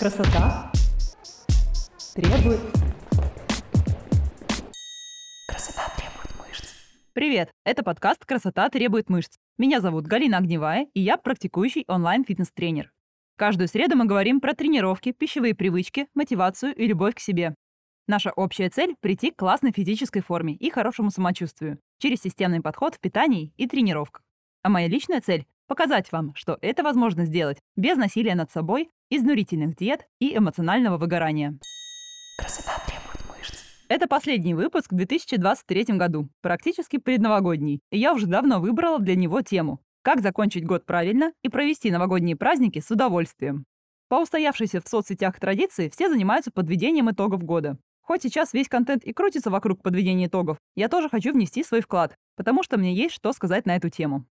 Красота 0.00 0.72
требует... 2.14 2.60
Красота 5.46 5.92
требует 5.94 6.38
мышц. 6.38 6.72
Привет! 7.12 7.50
Это 7.66 7.82
подкаст 7.82 8.24
«Красота 8.24 8.70
требует 8.70 9.10
мышц». 9.10 9.36
Меня 9.58 9.82
зовут 9.82 10.06
Галина 10.06 10.38
Огневая, 10.38 10.86
и 10.94 11.02
я 11.02 11.18
практикующий 11.18 11.84
онлайн-фитнес-тренер. 11.86 12.90
Каждую 13.36 13.68
среду 13.68 13.94
мы 13.94 14.06
говорим 14.06 14.40
про 14.40 14.54
тренировки, 14.54 15.12
пищевые 15.12 15.54
привычки, 15.54 16.08
мотивацию 16.14 16.74
и 16.74 16.86
любовь 16.86 17.16
к 17.16 17.20
себе. 17.20 17.54
Наша 18.08 18.30
общая 18.30 18.70
цель– 18.70 18.96
прийти 19.02 19.32
к 19.32 19.36
классной 19.36 19.72
физической 19.72 20.22
форме 20.22 20.54
и 20.54 20.70
хорошему 20.70 21.10
самочувствию 21.10 21.78
через 21.98 22.22
системный 22.22 22.62
подход 22.62 22.94
в 22.94 23.00
питании 23.00 23.52
и 23.58 23.66
тренировках. 23.68 24.22
А 24.62 24.70
моя 24.70 24.88
личная 24.88 25.20
цель– 25.20 25.44
показать 25.70 26.10
вам, 26.10 26.34
что 26.34 26.58
это 26.62 26.82
возможно 26.82 27.24
сделать 27.24 27.58
без 27.76 27.96
насилия 27.96 28.34
над 28.34 28.50
собой, 28.50 28.90
изнурительных 29.08 29.76
диет 29.76 30.04
и 30.18 30.36
эмоционального 30.36 30.98
выгорания. 30.98 31.56
Красота 32.36 32.72
требует 32.88 33.24
мышц. 33.28 33.62
Это 33.88 34.08
последний 34.08 34.54
выпуск 34.54 34.90
в 34.90 34.96
2023 34.96 35.96
году, 35.96 36.28
практически 36.42 36.98
предновогодний, 36.98 37.82
и 37.92 37.98
я 37.98 38.12
уже 38.12 38.26
давно 38.26 38.58
выбрала 38.58 38.98
для 38.98 39.14
него 39.14 39.42
тему 39.42 39.78
«Как 40.02 40.22
закончить 40.22 40.66
год 40.66 40.86
правильно 40.86 41.32
и 41.44 41.48
провести 41.48 41.92
новогодние 41.92 42.34
праздники 42.34 42.80
с 42.80 42.90
удовольствием». 42.90 43.64
По 44.08 44.16
устоявшейся 44.16 44.80
в 44.80 44.88
соцсетях 44.88 45.38
традиции 45.38 45.88
все 45.88 46.08
занимаются 46.08 46.50
подведением 46.50 47.12
итогов 47.12 47.44
года. 47.44 47.78
Хоть 48.00 48.24
сейчас 48.24 48.54
весь 48.54 48.68
контент 48.68 49.04
и 49.04 49.12
крутится 49.12 49.50
вокруг 49.50 49.84
подведения 49.84 50.26
итогов, 50.26 50.58
я 50.74 50.88
тоже 50.88 51.08
хочу 51.08 51.32
внести 51.32 51.62
свой 51.62 51.80
вклад, 51.80 52.16
потому 52.34 52.64
что 52.64 52.76
мне 52.76 52.92
есть 52.92 53.14
что 53.14 53.32
сказать 53.32 53.66
на 53.66 53.76
эту 53.76 53.88
тему. 53.88 54.26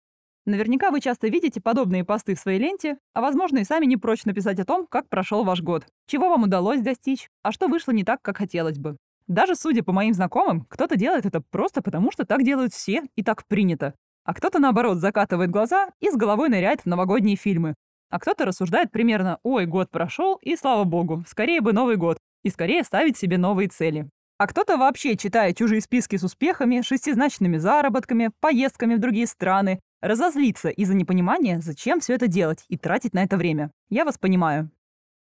Наверняка 0.47 0.93
вы 0.93 1.01
часто 1.01 1.27
видите 1.27 1.61
подобные 1.61 2.05
посты 2.05 2.37
в 2.37 2.39
своей 2.39 2.61
ленте, 2.61 2.99
а 3.15 3.21
возможно 3.21 3.59
и 3.59 3.65
сами 3.65 3.85
не 3.85 3.97
прочь 3.97 4.25
написать 4.25 4.61
о 4.61 4.65
том, 4.65 4.87
как 4.87 5.09
прошел 5.09 5.43
ваш 5.43 5.61
год, 5.61 5.87
чего 6.07 6.29
вам 6.29 6.45
удалось 6.45 6.81
достичь, 6.81 7.29
а 7.43 7.51
что 7.51 7.67
вышло 7.67 7.91
не 7.91 8.05
так, 8.05 8.23
как 8.23 8.39
хотелось 8.39 8.79
бы. 8.79 8.97
Даже 9.27 9.57
судя 9.57 9.83
по 9.83 9.93
моим 9.93 10.15
знакомым, 10.15 10.65
кто-то 10.69 10.97
делает 10.97 11.27
это 11.27 11.41
просто 11.41 11.83
потому, 11.83 12.13
что 12.13 12.25
так 12.25 12.45
делают 12.45 12.73
все 12.73 13.03
и 13.17 13.25
так 13.25 13.45
принято. 13.49 13.95
А 14.25 14.35
кто-то, 14.35 14.61
наоборот, 14.61 14.99
закатывает 14.99 15.51
глаза 15.51 15.89
и 15.99 16.11
с 16.11 16.15
головой 16.15 16.49
ныряет 16.49 16.83
в 16.83 16.87
новогодние 16.87 17.35
фильмы. 17.35 17.75
А 18.09 18.21
кто-то 18.21 18.45
рассуждает 18.45 18.93
примерно 18.93 19.41
«Ой, 19.43 19.67
год 19.67 19.91
прошел, 19.91 20.37
и 20.43 20.55
слава 20.55 20.85
богу, 20.85 21.25
скорее 21.27 21.61
бы 21.61 21.73
Новый 21.73 21.97
год, 21.97 22.19
и 22.45 22.51
скорее 22.51 22.85
ставить 22.85 23.17
себе 23.17 23.37
новые 23.37 23.69
цели». 23.69 24.09
А 24.39 24.47
кто-то 24.47 24.77
вообще 24.77 25.17
читает 25.17 25.57
чужие 25.57 25.81
списки 25.81 26.17
с 26.17 26.23
успехами, 26.23 26.83
шестизначными 26.83 27.57
заработками, 27.57 28.31
поездками 28.41 28.95
в 28.95 29.01
другие 29.01 29.27
страны, 29.27 29.81
разозлиться 30.07 30.69
из-за 30.69 30.95
непонимания, 30.95 31.61
зачем 31.61 32.01
все 32.01 32.15
это 32.15 32.27
делать 32.27 32.65
и 32.69 32.77
тратить 32.77 33.15
на 33.15 33.23
это 33.23 33.37
время. 33.37 33.71
Я 33.89 34.05
вас 34.05 34.19
понимаю. 34.19 34.71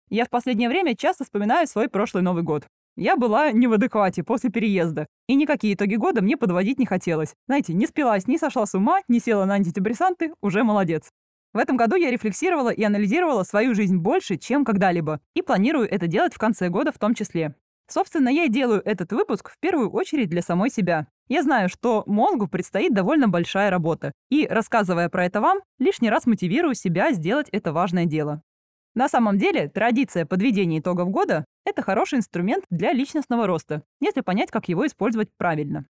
Я 0.09 0.25
в 0.25 0.29
последнее 0.29 0.69
время 0.69 0.95
часто 0.95 1.23
вспоминаю 1.23 1.67
свой 1.67 1.89
прошлый 1.89 2.23
Новый 2.23 2.43
год. 2.43 2.67
Я 2.95 3.17
была 3.17 3.51
не 3.51 3.67
в 3.67 3.73
адеквате 3.73 4.23
после 4.23 4.49
переезда, 4.49 5.07
и 5.27 5.35
никакие 5.35 5.73
итоги 5.73 5.95
года 5.95 6.21
мне 6.21 6.37
подводить 6.37 6.79
не 6.79 6.85
хотелось. 6.85 7.33
Знаете, 7.47 7.73
не 7.73 7.87
спилась, 7.87 8.27
не 8.27 8.37
сошла 8.37 8.65
с 8.65 8.73
ума, 8.73 8.99
не 9.07 9.19
села 9.19 9.45
на 9.45 9.55
антидепрессанты, 9.55 10.33
уже 10.41 10.63
молодец. 10.63 11.09
В 11.53 11.57
этом 11.57 11.77
году 11.77 11.95
я 11.95 12.11
рефлексировала 12.11 12.69
и 12.69 12.83
анализировала 12.83 13.43
свою 13.43 13.75
жизнь 13.75 13.97
больше, 13.97 14.37
чем 14.37 14.63
когда-либо, 14.63 15.19
и 15.33 15.41
планирую 15.41 15.89
это 15.89 16.07
делать 16.07 16.33
в 16.33 16.37
конце 16.37 16.69
года 16.69 16.91
в 16.91 16.99
том 16.99 17.13
числе. 17.13 17.55
Собственно, 17.87 18.29
я 18.29 18.45
и 18.45 18.49
делаю 18.49 18.81
этот 18.83 19.11
выпуск 19.11 19.51
в 19.51 19.59
первую 19.59 19.89
очередь 19.91 20.29
для 20.29 20.41
самой 20.41 20.69
себя. 20.69 21.07
Я 21.27 21.41
знаю, 21.41 21.69
что 21.69 22.03
мозгу 22.05 22.47
предстоит 22.47 22.93
довольно 22.93 23.27
большая 23.27 23.71
работа, 23.71 24.11
и, 24.29 24.45
рассказывая 24.47 25.09
про 25.09 25.25
это 25.25 25.41
вам, 25.41 25.59
лишний 25.79 26.11
раз 26.11 26.27
мотивирую 26.27 26.75
себя 26.75 27.11
сделать 27.13 27.49
это 27.51 27.73
важное 27.73 28.05
дело. 28.05 28.43
На 28.93 29.09
самом 29.09 29.37
деле, 29.37 29.67
традиция 29.67 30.25
подведения 30.25 30.79
итогов 30.79 31.09
года– 31.09 31.43
это 31.65 31.81
хороший 31.81 32.19
инструмент 32.19 32.63
для 32.69 32.93
личностного 32.93 33.47
роста, 33.47 33.81
если 33.99 34.21
понять, 34.21 34.51
как 34.51 34.69
его 34.69 34.85
использовать 34.85 35.29
правильно. 35.37 35.85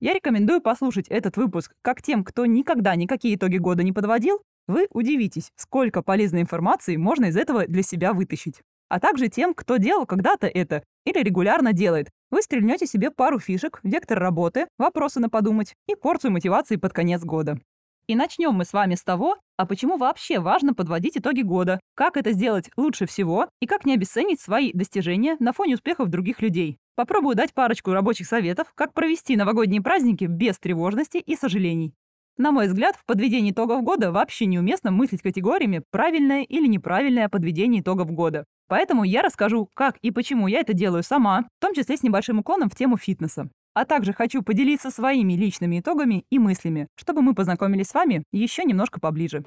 Я 0.00 0.14
рекомендую 0.14 0.60
послушать 0.60 1.08
этот 1.08 1.36
выпуск 1.36 1.72
как 1.82 2.00
тем, 2.00 2.22
кто 2.22 2.46
никогда 2.46 2.94
никакие 2.94 3.34
итоги 3.34 3.58
года 3.58 3.82
не 3.82 3.92
подводил, 3.92 4.40
вы 4.68 4.86
удивитесь, 4.92 5.50
сколько 5.56 6.02
полезной 6.02 6.42
информации 6.42 6.96
можно 6.96 7.26
из 7.26 7.36
этого 7.36 7.66
для 7.66 7.82
себя 7.82 8.12
вытащить 8.12 8.62
а 8.88 9.00
также 9.00 9.28
тем, 9.28 9.54
кто 9.54 9.76
делал 9.76 10.06
когда-то 10.06 10.46
это 10.46 10.82
или 11.04 11.22
регулярно 11.22 11.72
делает. 11.72 12.10
Вы 12.30 12.42
стрельнете 12.42 12.86
себе 12.86 13.10
пару 13.10 13.38
фишек, 13.38 13.80
вектор 13.82 14.18
работы, 14.18 14.66
вопросы 14.78 15.20
на 15.20 15.28
подумать 15.30 15.74
и 15.86 15.94
порцию 15.94 16.32
мотивации 16.32 16.76
под 16.76 16.92
конец 16.92 17.22
года. 17.22 17.58
И 18.06 18.16
начнем 18.16 18.52
мы 18.52 18.64
с 18.64 18.72
вами 18.72 18.94
с 18.94 19.04
того, 19.04 19.36
а 19.58 19.66
почему 19.66 19.98
вообще 19.98 20.38
важно 20.38 20.72
подводить 20.72 21.18
итоги 21.18 21.42
года, 21.42 21.78
как 21.94 22.16
это 22.16 22.32
сделать 22.32 22.70
лучше 22.76 23.04
всего 23.04 23.48
и 23.60 23.66
как 23.66 23.84
не 23.84 23.94
обесценить 23.94 24.40
свои 24.40 24.72
достижения 24.72 25.36
на 25.40 25.52
фоне 25.52 25.74
успехов 25.74 26.08
других 26.08 26.40
людей. 26.40 26.78
Попробую 26.96 27.36
дать 27.36 27.52
парочку 27.52 27.92
рабочих 27.92 28.26
советов, 28.26 28.72
как 28.74 28.94
провести 28.94 29.36
новогодние 29.36 29.82
праздники 29.82 30.24
без 30.24 30.58
тревожности 30.58 31.18
и 31.18 31.36
сожалений. 31.36 31.92
На 32.38 32.52
мой 32.52 32.68
взгляд, 32.68 32.94
в 32.94 33.04
подведении 33.04 33.50
итогов 33.50 33.82
года 33.82 34.12
вообще 34.12 34.46
неуместно 34.46 34.92
мыслить 34.92 35.22
категориями 35.22 35.82
«правильное» 35.90 36.44
или 36.44 36.68
«неправильное 36.68 37.28
подведение 37.28 37.82
итогов 37.82 38.12
года». 38.12 38.44
Поэтому 38.68 39.02
я 39.02 39.22
расскажу, 39.22 39.68
как 39.74 39.96
и 40.02 40.12
почему 40.12 40.46
я 40.46 40.60
это 40.60 40.72
делаю 40.72 41.02
сама, 41.02 41.46
в 41.58 41.60
том 41.60 41.74
числе 41.74 41.96
с 41.96 42.04
небольшим 42.04 42.38
уклоном 42.38 42.70
в 42.70 42.76
тему 42.76 42.96
фитнеса. 42.96 43.50
А 43.74 43.84
также 43.84 44.12
хочу 44.12 44.42
поделиться 44.42 44.92
своими 44.92 45.32
личными 45.32 45.80
итогами 45.80 46.26
и 46.30 46.38
мыслями, 46.38 46.86
чтобы 46.94 47.22
мы 47.22 47.34
познакомились 47.34 47.88
с 47.88 47.94
вами 47.94 48.22
еще 48.30 48.62
немножко 48.62 49.00
поближе. 49.00 49.44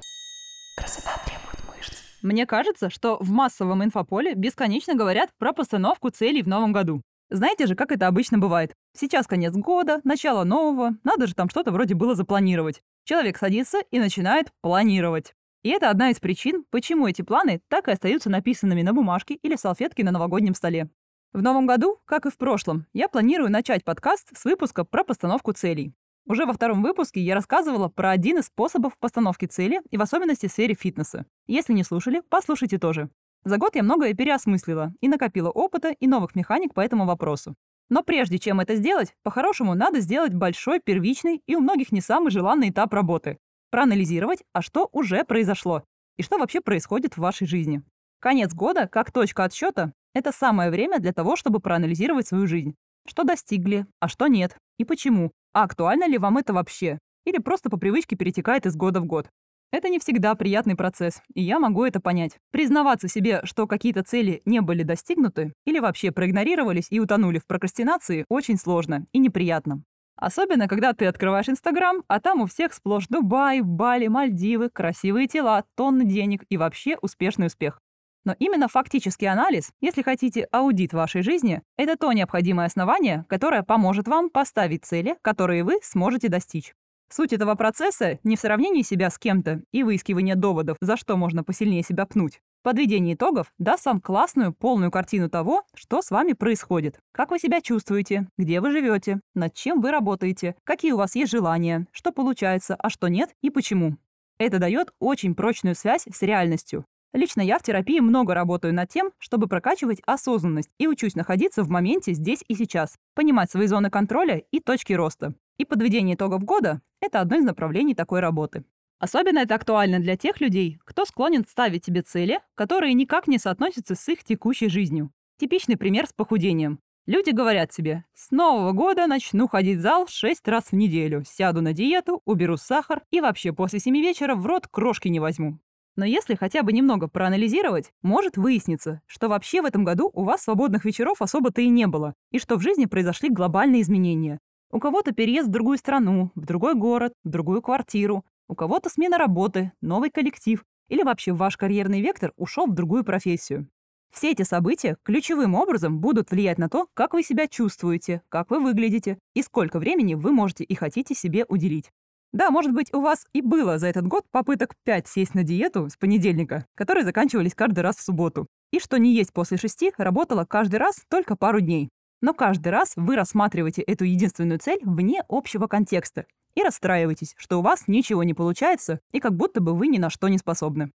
Красота 0.77 1.11
требует 1.25 1.63
мышц. 1.69 1.97
Мне 2.21 2.45
кажется, 2.45 2.89
что 2.89 3.17
в 3.21 3.29
массовом 3.29 3.85
инфополе 3.85 4.35
бесконечно 4.35 4.95
говорят 4.95 5.29
про 5.37 5.53
постановку 5.53 6.09
целей 6.09 6.41
в 6.41 6.47
новом 6.47 6.73
году. 6.73 7.01
Знаете 7.31 7.65
же, 7.65 7.75
как 7.75 7.93
это 7.93 8.07
обычно 8.07 8.39
бывает. 8.39 8.75
Сейчас 8.93 9.25
конец 9.25 9.53
года, 9.53 10.01
начало 10.03 10.43
нового, 10.43 10.97
надо 11.05 11.27
же 11.27 11.33
там 11.33 11.49
что-то 11.49 11.71
вроде 11.71 11.95
было 11.95 12.13
запланировать. 12.13 12.83
Человек 13.05 13.37
садится 13.37 13.79
и 13.89 13.99
начинает 13.99 14.51
планировать. 14.59 15.33
И 15.63 15.69
это 15.69 15.89
одна 15.89 16.09
из 16.09 16.19
причин, 16.19 16.65
почему 16.71 17.07
эти 17.07 17.21
планы 17.21 17.61
так 17.69 17.87
и 17.87 17.91
остаются 17.91 18.29
написанными 18.29 18.81
на 18.81 18.91
бумажке 18.91 19.35
или 19.35 19.55
салфетке 19.55 20.03
на 20.03 20.11
новогоднем 20.11 20.53
столе. 20.53 20.89
В 21.31 21.41
новом 21.41 21.67
году, 21.67 22.01
как 22.03 22.25
и 22.25 22.29
в 22.29 22.37
прошлом, 22.37 22.85
я 22.91 23.07
планирую 23.07 23.49
начать 23.49 23.85
подкаст 23.85 24.37
с 24.37 24.43
выпуска 24.43 24.83
про 24.83 25.05
постановку 25.05 25.53
целей. 25.53 25.93
Уже 26.27 26.45
во 26.45 26.51
втором 26.51 26.83
выпуске 26.83 27.21
я 27.21 27.33
рассказывала 27.33 27.87
про 27.87 28.11
один 28.11 28.39
из 28.39 28.47
способов 28.47 28.97
постановки 28.99 29.45
цели 29.45 29.81
и 29.89 29.95
в 29.95 30.01
особенности 30.01 30.47
в 30.47 30.51
сфере 30.51 30.75
фитнеса. 30.75 31.25
Если 31.47 31.71
не 31.71 31.85
слушали, 31.85 32.21
послушайте 32.27 32.77
тоже. 32.77 33.09
За 33.43 33.57
год 33.57 33.75
я 33.75 33.83
многое 33.83 34.13
переосмыслила 34.13 34.93
и 35.01 35.07
накопила 35.07 35.49
опыта 35.49 35.89
и 35.89 36.07
новых 36.07 36.35
механик 36.35 36.73
по 36.73 36.81
этому 36.81 37.05
вопросу. 37.05 37.55
Но 37.89 38.03
прежде 38.03 38.39
чем 38.39 38.59
это 38.59 38.75
сделать, 38.75 39.13
по-хорошему 39.23 39.73
надо 39.73 39.99
сделать 39.99 40.33
большой, 40.33 40.79
первичный 40.79 41.41
и 41.47 41.55
у 41.55 41.59
многих 41.59 41.91
не 41.91 42.01
самый 42.01 42.31
желанный 42.31 42.69
этап 42.69 42.93
работы 42.93 43.37
проанализировать, 43.71 44.43
а 44.53 44.61
что 44.61 44.89
уже 44.91 45.23
произошло 45.23 45.83
и 46.17 46.23
что 46.23 46.37
вообще 46.37 46.61
происходит 46.61 47.15
в 47.15 47.19
вашей 47.19 47.47
жизни. 47.47 47.81
Конец 48.19 48.53
года, 48.53 48.87
как 48.87 49.11
точка 49.11 49.45
отсчета, 49.45 49.93
это 50.13 50.31
самое 50.31 50.69
время 50.69 50.99
для 50.99 51.13
того, 51.13 51.35
чтобы 51.35 51.59
проанализировать 51.59 52.27
свою 52.27 52.45
жизнь. 52.47 52.75
Что 53.07 53.23
достигли, 53.23 53.87
а 53.99 54.07
что 54.07 54.27
нет, 54.27 54.55
и 54.77 54.85
почему, 54.85 55.31
а 55.53 55.63
актуально 55.63 56.07
ли 56.07 56.17
вам 56.17 56.37
это 56.37 56.53
вообще, 56.53 56.99
или 57.25 57.39
просто 57.39 57.69
по 57.69 57.77
привычке 57.77 58.15
перетекает 58.15 58.65
из 58.65 58.75
года 58.75 58.99
в 58.99 59.05
год. 59.05 59.29
Это 59.71 59.87
не 59.87 59.99
всегда 59.99 60.35
приятный 60.35 60.75
процесс, 60.75 61.21
и 61.33 61.41
я 61.41 61.57
могу 61.57 61.85
это 61.85 62.01
понять. 62.01 62.37
Признаваться 62.51 63.07
себе, 63.07 63.39
что 63.45 63.67
какие-то 63.67 64.03
цели 64.03 64.41
не 64.43 64.59
были 64.59 64.83
достигнуты 64.83 65.53
или 65.65 65.79
вообще 65.79 66.11
проигнорировались 66.11 66.87
и 66.89 66.99
утонули 66.99 67.39
в 67.39 67.47
прокрастинации, 67.47 68.25
очень 68.27 68.57
сложно 68.57 69.05
и 69.13 69.19
неприятно. 69.19 69.83
Особенно, 70.17 70.67
когда 70.67 70.91
ты 70.91 71.05
открываешь 71.05 71.47
Инстаграм, 71.47 72.03
а 72.09 72.19
там 72.19 72.41
у 72.41 72.47
всех 72.47 72.73
сплошь 72.73 73.07
Дубай, 73.07 73.61
Бали, 73.61 74.07
Мальдивы, 74.07 74.69
красивые 74.69 75.27
тела, 75.27 75.63
тонны 75.75 76.03
денег 76.03 76.43
и 76.49 76.57
вообще 76.57 76.97
успешный 77.01 77.47
успех. 77.47 77.79
Но 78.25 78.35
именно 78.39 78.67
фактический 78.67 79.27
анализ, 79.27 79.71
если 79.79 80.01
хотите 80.01 80.43
аудит 80.51 80.91
вашей 80.93 81.23
жизни, 81.23 81.61
это 81.77 81.95
то 81.95 82.11
необходимое 82.11 82.67
основание, 82.67 83.25
которое 83.29 83.63
поможет 83.63 84.09
вам 84.09 84.29
поставить 84.29 84.83
цели, 84.83 85.15
которые 85.23 85.63
вы 85.63 85.79
сможете 85.81 86.27
достичь. 86.27 86.73
Суть 87.11 87.33
этого 87.33 87.55
процесса 87.55 88.19
не 88.23 88.35
в 88.35 88.39
сравнении 88.39 88.83
себя 88.83 89.09
с 89.09 89.17
кем-то 89.17 89.61
и 89.71 89.83
выискивании 89.83 90.33
доводов, 90.33 90.77
за 90.79 90.97
что 90.97 91.17
можно 91.17 91.43
посильнее 91.43 91.83
себя 91.83 92.05
пнуть, 92.05 92.39
Подведение 92.63 93.15
итогов 93.15 93.51
даст 93.57 93.87
вам 93.87 93.99
классную, 93.99 94.53
полную 94.53 94.91
картину 94.91 95.31
того, 95.31 95.63
что 95.73 96.03
с 96.03 96.11
вами 96.11 96.33
происходит. 96.33 96.99
Как 97.11 97.31
вы 97.31 97.39
себя 97.39 97.59
чувствуете, 97.59 98.27
где 98.37 98.61
вы 98.61 98.69
живете, 98.69 99.19
над 99.33 99.55
чем 99.55 99.81
вы 99.81 99.89
работаете, 99.89 100.55
какие 100.63 100.91
у 100.91 100.97
вас 100.97 101.15
есть 101.15 101.31
желания, 101.31 101.87
что 101.91 102.11
получается, 102.11 102.75
а 102.75 102.91
что 102.91 103.07
нет 103.07 103.31
и 103.41 103.49
почему. 103.49 103.97
Это 104.37 104.59
дает 104.59 104.93
очень 104.99 105.33
прочную 105.33 105.73
связь 105.73 106.05
с 106.05 106.21
реальностью. 106.21 106.85
Лично 107.13 107.41
я 107.41 107.57
в 107.57 107.63
терапии 107.63 107.99
много 107.99 108.35
работаю 108.35 108.75
над 108.75 108.89
тем, 108.89 109.11
чтобы 109.17 109.47
прокачивать 109.47 110.01
осознанность 110.05 110.69
и 110.77 110.87
учусь 110.87 111.15
находиться 111.15 111.63
в 111.63 111.69
моменте 111.69 112.13
здесь 112.13 112.43
и 112.47 112.53
сейчас, 112.53 112.95
понимать 113.15 113.49
свои 113.49 113.65
зоны 113.65 113.89
контроля 113.89 114.43
и 114.51 114.59
точки 114.59 114.93
роста. 114.93 115.33
И 115.57 115.65
подведение 115.65 116.15
итогов 116.15 116.43
года– 116.43 116.81
это 117.01 117.21
одно 117.21 117.37
из 117.37 117.43
направлений 117.43 117.95
такой 117.95 118.19
работы. 118.19 118.63
Особенно 118.99 119.39
это 119.39 119.55
актуально 119.55 119.99
для 119.99 120.15
тех 120.15 120.39
людей, 120.41 120.79
кто 120.85 121.05
склонен 121.05 121.43
ставить 121.47 121.85
себе 121.85 122.01
цели, 122.03 122.39
которые 122.55 122.93
никак 122.93 123.27
не 123.27 123.39
соотносятся 123.39 123.95
с 123.95 124.07
их 124.09 124.23
текущей 124.23 124.69
жизнью. 124.69 125.11
Типичный 125.39 125.75
пример 125.75 126.05
с 126.05 126.13
похудением. 126.13 126.79
Люди 127.07 127.31
говорят 127.31 127.73
себе, 127.73 128.05
с 128.13 128.29
нового 128.29 128.73
года 128.73 129.07
начну 129.07 129.47
ходить 129.47 129.79
в 129.79 129.81
зал 129.81 130.05
6 130.07 130.47
раз 130.47 130.65
в 130.65 130.73
неделю, 130.73 131.23
сяду 131.25 131.61
на 131.61 131.73
диету, 131.73 132.21
уберу 132.25 132.57
сахар 132.57 133.01
и 133.09 133.21
вообще 133.21 133.53
после 133.53 133.79
7 133.79 133.95
вечера 133.95 134.35
в 134.35 134.45
рот 134.45 134.67
крошки 134.67 135.07
не 135.07 135.19
возьму. 135.19 135.57
Но 135.95 136.05
если 136.05 136.35
хотя 136.35 136.61
бы 136.61 136.71
немного 136.71 137.07
проанализировать, 137.07 137.91
может 138.03 138.37
выясниться, 138.37 139.01
что 139.07 139.29
вообще 139.29 139.63
в 139.63 139.65
этом 139.65 139.83
году 139.83 140.11
у 140.13 140.23
вас 140.23 140.43
свободных 140.43 140.85
вечеров 140.85 141.23
особо-то 141.23 141.61
и 141.61 141.69
не 141.69 141.87
было, 141.87 142.13
и 142.29 142.37
что 142.37 142.55
в 142.55 142.61
жизни 142.61 142.85
произошли 142.85 143.29
глобальные 143.29 143.81
изменения. 143.81 144.39
У 144.73 144.79
кого-то 144.79 145.11
переезд 145.11 145.49
в 145.49 145.51
другую 145.51 145.77
страну, 145.77 146.31
в 146.35 146.45
другой 146.45 146.75
город, 146.75 147.13
в 147.23 147.29
другую 147.29 147.61
квартиру, 147.61 148.23
у 148.47 148.55
кого-то 148.55 148.89
смена 148.89 149.17
работы, 149.17 149.73
новый 149.81 150.09
коллектив 150.09 150.63
или 150.87 151.03
вообще 151.03 151.33
ваш 151.33 151.57
карьерный 151.57 152.01
вектор 152.01 152.31
ушел 152.37 152.67
в 152.67 152.73
другую 152.73 153.03
профессию. 153.03 153.67
Все 154.13 154.31
эти 154.31 154.43
события 154.43 154.97
ключевым 155.03 155.55
образом 155.55 155.99
будут 155.99 156.31
влиять 156.31 156.57
на 156.57 156.69
то, 156.69 156.87
как 156.93 157.13
вы 157.13 157.23
себя 157.23 157.47
чувствуете, 157.47 158.21
как 158.29 158.49
вы 158.49 158.59
выглядите 158.59 159.17
и 159.33 159.41
сколько 159.41 159.79
времени 159.79 160.15
вы 160.15 160.31
можете 160.31 160.63
и 160.63 160.75
хотите 160.75 161.15
себе 161.15 161.45
уделить. 161.47 161.91
Да, 162.33 162.49
может 162.49 162.73
быть, 162.73 162.93
у 162.93 163.01
вас 163.01 163.25
и 163.33 163.41
было 163.41 163.77
за 163.77 163.87
этот 163.87 164.07
год 164.07 164.23
попыток 164.31 164.73
5 164.85 165.07
сесть 165.07 165.33
на 165.33 165.43
диету 165.43 165.89
с 165.89 165.97
понедельника, 165.97 166.65
которые 166.75 167.03
заканчивались 167.03 167.55
каждый 167.55 167.81
раз 167.81 167.97
в 167.97 168.03
субботу. 168.03 168.47
И 168.71 168.79
что 168.79 168.97
не 168.97 169.13
есть 169.13 169.33
после 169.33 169.57
шести 169.57 169.91
работало 169.97 170.45
каждый 170.45 170.77
раз 170.77 171.03
только 171.09 171.35
пару 171.35 171.59
дней. 171.59 171.89
Но 172.21 172.33
каждый 172.33 172.69
раз 172.69 172.93
вы 172.95 173.15
рассматриваете 173.15 173.81
эту 173.81 174.05
единственную 174.05 174.59
цель 174.59 174.79
вне 174.83 175.23
общего 175.27 175.67
контекста 175.67 176.25
и 176.55 176.63
расстраиваетесь, 176.63 177.33
что 177.37 177.59
у 177.59 177.61
вас 177.61 177.87
ничего 177.87 178.23
не 178.23 178.33
получается 178.33 178.99
и 179.11 179.19
как 179.19 179.35
будто 179.35 179.59
бы 179.59 179.73
вы 179.73 179.87
ни 179.87 179.97
на 179.97 180.09
что 180.09 180.27
не 180.27 180.37
способны. 180.37 180.91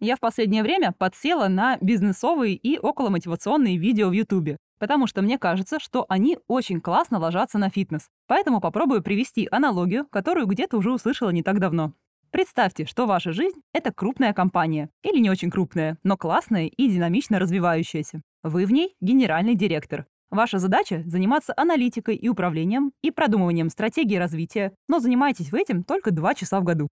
Я 0.00 0.16
в 0.16 0.20
последнее 0.20 0.64
время 0.64 0.92
подсела 0.98 1.46
на 1.46 1.78
бизнесовые 1.80 2.56
и 2.56 2.76
околомотивационные 2.76 3.76
видео 3.76 4.08
в 4.08 4.12
Ютубе, 4.12 4.56
потому 4.80 5.06
что 5.06 5.22
мне 5.22 5.38
кажется, 5.38 5.78
что 5.78 6.06
они 6.08 6.38
очень 6.48 6.80
классно 6.80 7.20
ложатся 7.20 7.58
на 7.58 7.70
фитнес. 7.70 8.08
Поэтому 8.26 8.60
попробую 8.60 9.02
привести 9.02 9.46
аналогию, 9.48 10.06
которую 10.10 10.46
где-то 10.46 10.76
уже 10.76 10.90
услышала 10.90 11.30
не 11.30 11.44
так 11.44 11.60
давно. 11.60 11.92
Представьте, 12.32 12.86
что 12.86 13.06
ваша 13.06 13.32
жизнь— 13.32 13.60
это 13.72 13.92
крупная 13.92 14.32
компания. 14.32 14.88
Или 15.04 15.20
не 15.20 15.30
очень 15.30 15.50
крупная, 15.50 15.98
но 16.02 16.16
классная 16.16 16.66
и 16.66 16.88
динамично 16.88 17.38
развивающаяся. 17.38 18.22
Вы 18.42 18.66
в 18.66 18.72
ней 18.72 18.96
генеральный 19.00 19.54
директор. 19.54 20.06
Ваша 20.32 20.58
задача— 20.58 21.02
заниматься 21.06 21.52
аналитикой 21.58 22.16
и 22.16 22.26
управлением 22.26 22.92
и 23.02 23.10
продумыванием 23.10 23.68
стратегии 23.68 24.16
развития, 24.16 24.72
но 24.88 24.98
занимаетесь 24.98 25.52
вы 25.52 25.60
этим 25.60 25.84
только 25.84 26.10
два 26.10 26.34
часа 26.34 26.58
в 26.58 26.64
году. 26.64 26.88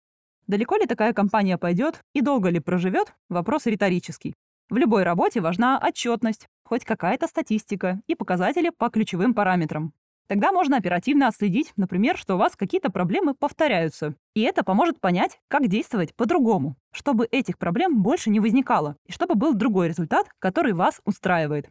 Далеко 0.48 0.76
ли 0.76 0.86
такая 0.86 1.14
компания 1.14 1.58
пойдет 1.58 2.02
и 2.14 2.20
долго 2.20 2.50
ли 2.50 2.60
проживет– 2.60 3.14
вопрос 3.30 3.66
риторический. 3.66 4.34
В 4.70 4.76
любой 4.76 5.04
работе 5.04 5.40
важна 5.40 5.80
отчетность, 5.82 6.48
хоть 6.66 6.84
какая-то 6.84 7.28
статистика 7.28 8.02
и 8.08 8.16
показатели 8.16 8.72
по 8.78 8.90
ключевым 8.90 9.34
параметрам. 9.34 9.94
Тогда 10.28 10.52
можно 10.52 10.76
оперативно 10.76 11.30
отследить, 11.30 11.72
например, 11.78 12.18
что 12.18 12.36
у 12.36 12.38
вас 12.38 12.58
какие-то 12.58 12.92
проблемы 12.92 13.36
повторяются. 13.36 14.16
И 14.34 14.42
это 14.42 14.66
поможет 14.66 15.00
понять, 15.00 15.40
как 15.48 15.70
действовать 15.70 16.14
по-другому, 16.14 16.76
чтобы 16.92 17.26
этих 17.32 17.58
проблем 17.58 18.02
больше 18.02 18.32
не 18.32 18.42
возникало, 18.42 18.98
и 19.06 19.14
чтобы 19.14 19.36
был 19.36 19.54
другой 19.54 19.88
результат, 19.88 20.28
который 20.40 20.74
вас 20.74 21.00
устраивает. 21.06 21.70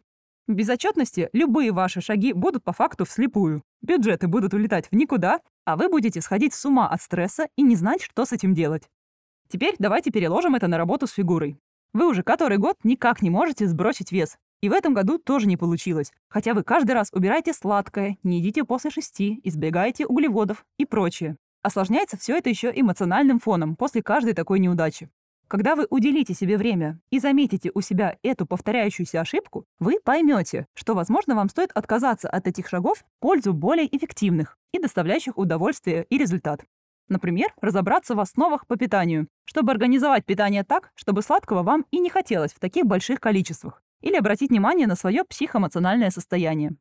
Без 0.49 0.71
отчетности 0.71 1.29
любые 1.35 1.73
ваши 1.73 2.01
шаги 2.01 2.33
будут 2.33 2.65
по 2.65 2.73
факту 2.73 3.05
вслепую. 3.05 3.63
Бюджеты 3.83 4.29
будут 4.29 4.55
улетать 4.55 4.89
в 4.91 4.95
никуда, 4.95 5.41
а 5.67 5.77
вы 5.77 5.91
будете 5.91 6.23
сходить 6.23 6.55
с 6.55 6.65
ума 6.65 6.89
от 6.89 7.03
стресса 7.03 7.49
и 7.57 7.63
не 7.63 7.77
знать, 7.77 8.03
что 8.03 8.25
с 8.25 8.33
этим 8.33 8.55
делать. 8.55 8.89
Теперь 9.51 9.75
давайте 9.79 10.11
переложим 10.11 10.55
это 10.55 10.67
на 10.67 10.79
работу 10.79 11.07
с 11.07 11.13
фигурой. 11.13 11.59
Вы 11.93 12.09
уже 12.09 12.23
который 12.23 12.57
год 12.57 12.77
никак 12.83 13.21
не 13.21 13.29
можете 13.29 13.67
сбросить 13.67 14.11
вес. 14.11 14.39
И 14.63 14.71
в 14.71 14.73
этом 14.73 14.95
году 14.95 15.19
тоже 15.19 15.47
не 15.47 15.59
получилось. 15.59 16.13
Хотя 16.29 16.55
вы 16.55 16.63
каждый 16.63 16.93
раз 16.93 17.11
убираете 17.13 17.53
сладкое, 17.53 18.17
не 18.23 18.39
едите 18.39 18.65
после 18.65 18.91
шести, 18.91 19.41
избегаете 19.45 20.07
углеводов 20.07 20.65
и 20.79 20.87
прочее. 20.87 21.37
Осложняется 21.63 22.17
все 22.17 22.39
это 22.39 22.49
еще 22.49 22.73
эмоциональным 22.75 23.39
фоном 23.39 23.77
после 23.77 24.03
каждой 24.03 24.33
такой 24.33 24.61
неудачи. 24.61 25.11
Когда 25.49 25.77
вы 25.77 25.87
уделите 25.89 26.35
себе 26.35 26.59
время 26.59 27.01
и 27.09 27.19
заметите 27.19 27.71
у 27.73 27.81
себя 27.81 28.19
эту 28.23 28.45
повторяющуюся 28.45 29.23
ошибку, 29.23 29.65
вы 29.79 29.99
поймете, 29.99 30.67
что, 30.75 30.95
возможно, 30.95 31.35
вам 31.35 31.49
стоит 31.49 31.71
отказаться 31.73 32.29
от 32.29 32.47
этих 32.47 32.69
шагов 32.69 32.99
в 32.99 33.05
пользу 33.21 33.55
более 33.55 33.89
эффективных 33.97 34.59
и 34.73 34.79
доставляющих 34.79 35.39
удовольствие 35.39 36.05
и 36.11 36.19
результат. 36.19 36.65
Например, 37.09 37.49
разобраться 37.63 38.15
в 38.15 38.21
основах 38.21 38.67
по 38.67 38.77
питанию, 38.77 39.27
чтобы 39.47 39.73
организовать 39.73 40.27
питание 40.27 40.65
так, 40.65 40.91
чтобы 40.95 41.23
сладкого 41.23 41.63
вам 41.63 41.87
и 41.91 41.99
не 41.99 42.11
хотелось 42.11 42.53
в 42.53 42.61
таких 42.61 42.85
больших 42.85 43.19
количествах. 43.19 43.83
Или 44.03 44.17
обратить 44.17 44.51
внимание 44.51 44.87
на 44.87 44.97
свое 44.97 45.25
психоэмоциональное 45.25 46.11
состояние. 46.11 46.77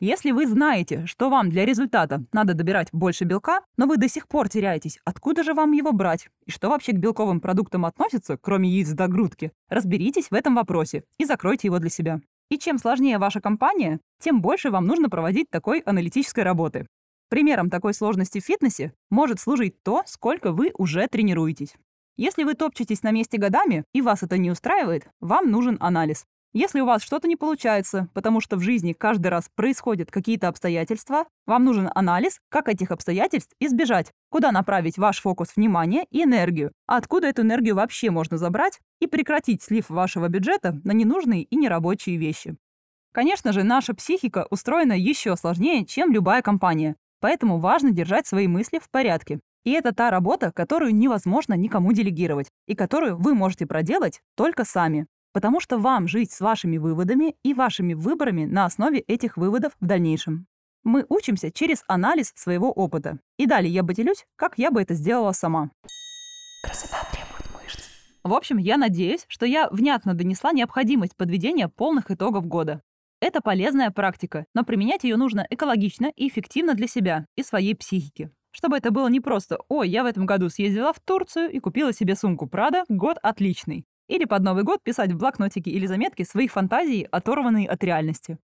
Если 0.00 0.30
вы 0.30 0.46
знаете, 0.46 1.06
что 1.06 1.28
вам 1.28 1.50
для 1.50 1.64
результата 1.64 2.22
надо 2.32 2.54
добирать 2.54 2.88
больше 2.92 3.24
белка, 3.24 3.62
но 3.76 3.86
вы 3.86 3.96
до 3.96 4.08
сих 4.08 4.28
пор 4.28 4.48
теряетесь, 4.48 5.00
откуда 5.04 5.42
же 5.42 5.54
вам 5.54 5.72
его 5.72 5.90
брать, 5.90 6.28
и 6.46 6.52
что 6.52 6.68
вообще 6.68 6.92
к 6.92 6.98
белковым 6.98 7.40
продуктам 7.40 7.84
относится, 7.84 8.36
кроме 8.40 8.68
яиц 8.70 8.90
до 8.90 9.08
грудки, 9.08 9.50
разберитесь 9.68 10.30
в 10.30 10.34
этом 10.34 10.54
вопросе 10.54 11.02
и 11.18 11.24
закройте 11.24 11.66
его 11.66 11.80
для 11.80 11.90
себя. 11.90 12.20
И 12.48 12.58
чем 12.58 12.78
сложнее 12.78 13.18
ваша 13.18 13.40
компания, 13.40 13.98
тем 14.20 14.40
больше 14.40 14.70
вам 14.70 14.86
нужно 14.86 15.10
проводить 15.10 15.50
такой 15.50 15.80
аналитической 15.80 16.44
работы. 16.44 16.86
Примером 17.28 17.68
такой 17.68 17.92
сложности 17.92 18.38
в 18.38 18.44
фитнесе 18.44 18.92
может 19.10 19.40
служить 19.40 19.82
то, 19.82 20.04
сколько 20.06 20.52
вы 20.52 20.70
уже 20.78 21.08
тренируетесь. 21.08 21.74
Если 22.16 22.44
вы 22.44 22.54
топчетесь 22.54 23.02
на 23.02 23.10
месте 23.10 23.36
годами 23.36 23.82
и 23.92 24.00
вас 24.00 24.22
это 24.22 24.38
не 24.38 24.52
устраивает, 24.52 25.08
вам 25.20 25.50
нужен 25.50 25.76
анализ. 25.80 26.24
Если 26.54 26.80
у 26.80 26.86
вас 26.86 27.02
что-то 27.02 27.28
не 27.28 27.36
получается, 27.36 28.08
потому 28.14 28.40
что 28.40 28.56
в 28.56 28.62
жизни 28.62 28.94
каждый 28.94 29.26
раз 29.26 29.50
происходят 29.54 30.10
какие-то 30.10 30.48
обстоятельства, 30.48 31.26
вам 31.46 31.64
нужен 31.64 31.90
анализ, 31.94 32.40
как 32.48 32.68
этих 32.68 32.90
обстоятельств 32.90 33.54
избежать, 33.60 34.12
куда 34.30 34.50
направить 34.50 34.96
ваш 34.96 35.20
фокус 35.20 35.56
внимания 35.56 36.06
и 36.10 36.24
энергию, 36.24 36.72
а 36.86 36.96
откуда 36.96 37.26
эту 37.26 37.42
энергию 37.42 37.74
вообще 37.74 38.10
можно 38.10 38.38
забрать 38.38 38.80
и 38.98 39.06
прекратить 39.06 39.62
слив 39.62 39.90
вашего 39.90 40.28
бюджета 40.28 40.80
на 40.84 40.92
ненужные 40.92 41.42
и 41.42 41.54
нерабочие 41.54 42.16
вещи. 42.16 42.56
Конечно 43.12 43.52
же, 43.52 43.62
наша 43.62 43.94
психика 43.94 44.46
устроена 44.50 44.94
еще 44.94 45.36
сложнее, 45.36 45.84
чем 45.84 46.12
любая 46.12 46.40
компания, 46.40 46.96
поэтому 47.20 47.58
важно 47.58 47.90
держать 47.90 48.26
свои 48.26 48.48
мысли 48.48 48.78
в 48.78 48.88
порядке. 48.88 49.40
И 49.64 49.72
это 49.72 49.94
та 49.94 50.10
работа, 50.10 50.50
которую 50.52 50.94
невозможно 50.94 51.52
никому 51.52 51.92
делегировать, 51.92 52.48
и 52.66 52.74
которую 52.74 53.18
вы 53.18 53.34
можете 53.34 53.66
проделать 53.66 54.22
только 54.34 54.64
сами 54.64 55.06
потому 55.38 55.60
что 55.60 55.78
вам 55.78 56.08
жить 56.08 56.32
с 56.32 56.40
вашими 56.40 56.78
выводами 56.78 57.36
и 57.44 57.54
вашими 57.54 57.94
выборами 57.94 58.44
на 58.44 58.64
основе 58.64 58.98
этих 58.98 59.36
выводов 59.36 59.72
в 59.80 59.86
дальнейшем. 59.86 60.48
Мы 60.82 61.06
учимся 61.08 61.52
через 61.52 61.84
анализ 61.86 62.32
своего 62.34 62.72
опыта. 62.72 63.20
И 63.36 63.46
далее 63.46 63.72
я 63.72 63.84
поделюсь, 63.84 64.26
как 64.34 64.54
я 64.58 64.72
бы 64.72 64.82
это 64.82 64.94
сделала 64.94 65.30
сама. 65.30 65.70
Красота 66.64 67.06
требует 67.12 67.44
мышц. 67.54 67.84
В 68.24 68.34
общем, 68.34 68.56
я 68.56 68.76
надеюсь, 68.76 69.26
что 69.28 69.46
я 69.46 69.68
внятно 69.70 70.14
донесла 70.14 70.50
необходимость 70.50 71.16
подведения 71.16 71.68
полных 71.68 72.10
итогов 72.10 72.44
года. 72.44 72.82
Это 73.20 73.40
полезная 73.40 73.92
практика, 73.92 74.44
но 74.54 74.64
применять 74.64 75.04
ее 75.04 75.16
нужно 75.16 75.46
экологично 75.48 76.10
и 76.16 76.26
эффективно 76.26 76.74
для 76.74 76.88
себя 76.88 77.26
и 77.36 77.44
своей 77.44 77.76
психики. 77.76 78.32
Чтобы 78.50 78.76
это 78.76 78.90
было 78.90 79.06
не 79.06 79.20
просто 79.20 79.60
«Ой, 79.68 79.88
я 79.88 80.02
в 80.02 80.06
этом 80.06 80.26
году 80.26 80.48
съездила 80.48 80.92
в 80.92 80.98
Турцию 80.98 81.48
и 81.48 81.60
купила 81.60 81.92
себе 81.92 82.16
сумку 82.16 82.48
Прада, 82.48 82.84
год 82.88 83.18
отличный», 83.22 83.86
или 84.08 84.24
под 84.24 84.42
Новый 84.42 84.64
год 84.64 84.82
писать 84.82 85.12
в 85.12 85.16
блокнотике 85.16 85.70
или 85.70 85.86
заметке 85.86 86.24
своих 86.24 86.52
фантазий, 86.52 87.06
оторванные 87.10 87.68
от 87.68 87.84
реальности. 87.84 88.38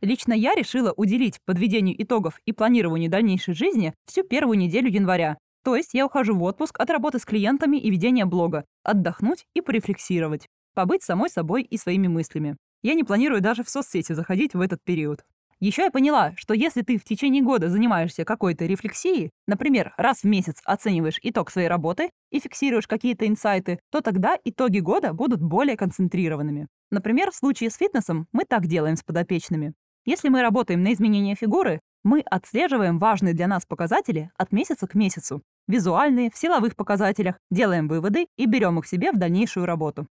Лично 0.00 0.32
я 0.32 0.54
решила 0.54 0.92
уделить 0.96 1.40
подведению 1.44 2.02
итогов 2.02 2.40
и 2.46 2.52
планированию 2.52 3.10
дальнейшей 3.10 3.54
жизни 3.54 3.94
всю 4.06 4.22
первую 4.22 4.58
неделю 4.58 4.88
января. 4.88 5.38
То 5.62 5.76
есть 5.76 5.92
я 5.92 6.06
ухожу 6.06 6.34
в 6.34 6.42
отпуск 6.42 6.80
от 6.80 6.88
работы 6.88 7.18
с 7.18 7.26
клиентами 7.26 7.76
и 7.76 7.90
ведения 7.90 8.24
блога, 8.24 8.64
отдохнуть 8.82 9.44
и 9.54 9.60
порефлексировать, 9.60 10.48
побыть 10.74 11.02
самой 11.02 11.28
собой 11.28 11.62
и 11.62 11.76
своими 11.76 12.08
мыслями. 12.08 12.56
Я 12.82 12.94
не 12.94 13.04
планирую 13.04 13.42
даже 13.42 13.62
в 13.62 13.68
соцсети 13.68 14.14
заходить 14.14 14.54
в 14.54 14.60
этот 14.60 14.82
период. 14.82 15.22
Еще 15.60 15.82
я 15.82 15.90
поняла, 15.90 16.32
что 16.36 16.54
если 16.54 16.80
ты 16.80 16.96
в 16.96 17.04
течение 17.04 17.42
года 17.42 17.68
занимаешься 17.68 18.24
какой-то 18.24 18.64
рефлексией, 18.64 19.30
например, 19.46 19.92
раз 19.98 20.22
в 20.22 20.24
месяц 20.24 20.62
оцениваешь 20.64 21.18
итог 21.22 21.50
своей 21.50 21.68
работы 21.68 22.10
и 22.30 22.40
фиксируешь 22.40 22.86
какие-то 22.86 23.26
инсайты, 23.26 23.78
то 23.90 24.00
тогда 24.00 24.38
итоги 24.42 24.78
года 24.78 25.12
будут 25.12 25.42
более 25.42 25.76
концентрированными. 25.76 26.68
Например, 26.90 27.30
в 27.30 27.36
случае 27.36 27.68
с 27.68 27.76
фитнесом 27.76 28.26
мы 28.32 28.44
так 28.48 28.66
делаем 28.66 28.96
с 28.96 29.02
подопечными. 29.02 29.74
Если 30.06 30.30
мы 30.30 30.40
работаем 30.40 30.82
на 30.82 30.94
изменение 30.94 31.34
фигуры, 31.34 31.80
мы 32.04 32.20
отслеживаем 32.20 32.98
важные 32.98 33.34
для 33.34 33.46
нас 33.46 33.66
показатели 33.66 34.30
от 34.38 34.52
месяца 34.52 34.86
к 34.86 34.94
месяцу. 34.94 35.42
Визуальные, 35.68 36.30
в 36.30 36.38
силовых 36.38 36.74
показателях, 36.74 37.36
делаем 37.50 37.86
выводы 37.86 38.28
и 38.38 38.46
берем 38.46 38.78
их 38.78 38.86
себе 38.86 39.12
в 39.12 39.18
дальнейшую 39.18 39.66
работу. 39.66 40.06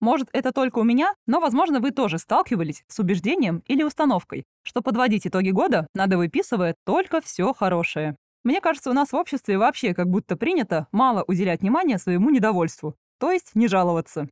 Может, 0.00 0.28
это 0.32 0.52
только 0.52 0.78
у 0.78 0.84
меня, 0.84 1.14
но, 1.26 1.40
возможно, 1.40 1.80
вы 1.80 1.90
тоже 1.90 2.18
сталкивались 2.18 2.84
с 2.88 2.98
убеждением 2.98 3.62
или 3.66 3.82
установкой, 3.82 4.44
что 4.62 4.82
подводить 4.82 5.26
итоги 5.26 5.50
года 5.50 5.86
надо 5.94 6.18
выписывая 6.18 6.74
только 6.84 7.20
все 7.20 7.52
хорошее. 7.52 8.16
Мне 8.44 8.60
кажется, 8.60 8.90
у 8.90 8.92
нас 8.92 9.12
в 9.12 9.16
обществе 9.16 9.56
вообще 9.56 9.94
как 9.94 10.08
будто 10.08 10.36
принято 10.36 10.86
мало 10.92 11.24
уделять 11.26 11.62
внимания 11.62 11.98
своему 11.98 12.28
недовольству, 12.30 12.94
то 13.18 13.30
есть 13.30 13.54
не 13.54 13.68
жаловаться. 13.68 14.28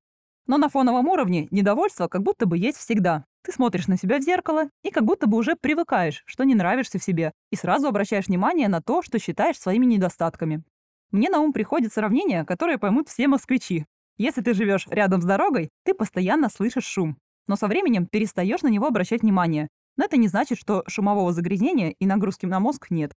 Но 0.47 0.59
на 0.59 0.69
фоновом 0.69 1.09
уровне 1.09 1.49
недовольство 1.51 2.09
как 2.09 2.23
будто 2.23 2.47
бы 2.47 2.59
есть 2.59 2.77
всегда. 2.77 3.25
Ты 3.43 3.53
смотришь 3.53 3.89
на 3.89 3.97
себя 3.97 4.19
в 4.19 4.23
зеркало 4.23 4.69
и 4.83 4.91
как 4.91 5.05
будто 5.05 5.27
бы 5.27 5.39
уже 5.39 5.57
привыкаешь, 5.57 6.23
что 6.27 6.45
не 6.45 6.55
нравишься 6.55 6.99
в 6.99 7.05
себе, 7.05 7.33
и 7.51 7.57
сразу 7.57 7.89
обращаешь 7.89 8.27
внимание 8.27 8.69
на 8.69 8.83
то, 8.83 9.03
что 9.03 9.19
считаешь 9.19 9.59
своими 9.59 9.87
недостатками. 9.87 10.63
Мне 11.11 11.29
на 11.29 11.41
ум 11.41 11.53
приходит 11.53 11.93
сравнение, 11.93 12.45
которое 12.45 12.79
поймут 12.79 13.09
все 13.09 13.29
москвичи. 13.29 13.87
Если 14.23 14.41
ты 14.41 14.55
живешь 14.55 14.87
рядом 14.89 15.21
с 15.21 15.25
дорогой, 15.25 15.69
ты 15.85 15.95
постоянно 15.95 16.49
слышишь 16.49 16.85
шум, 16.85 17.19
но 17.49 17.57
со 17.57 17.67
временем 17.67 18.07
перестаешь 18.07 18.63
на 18.63 18.69
него 18.69 18.87
обращать 18.87 19.23
внимание. 19.23 19.67
Но 19.97 20.05
это 20.05 20.17
не 20.17 20.29
значит, 20.29 20.61
что 20.61 20.85
шумового 20.87 21.33
загрязнения 21.33 21.91
и 21.99 22.07
нагрузки 22.07 22.47
на 22.47 22.61
мозг 22.61 22.91
нет. 22.91 23.13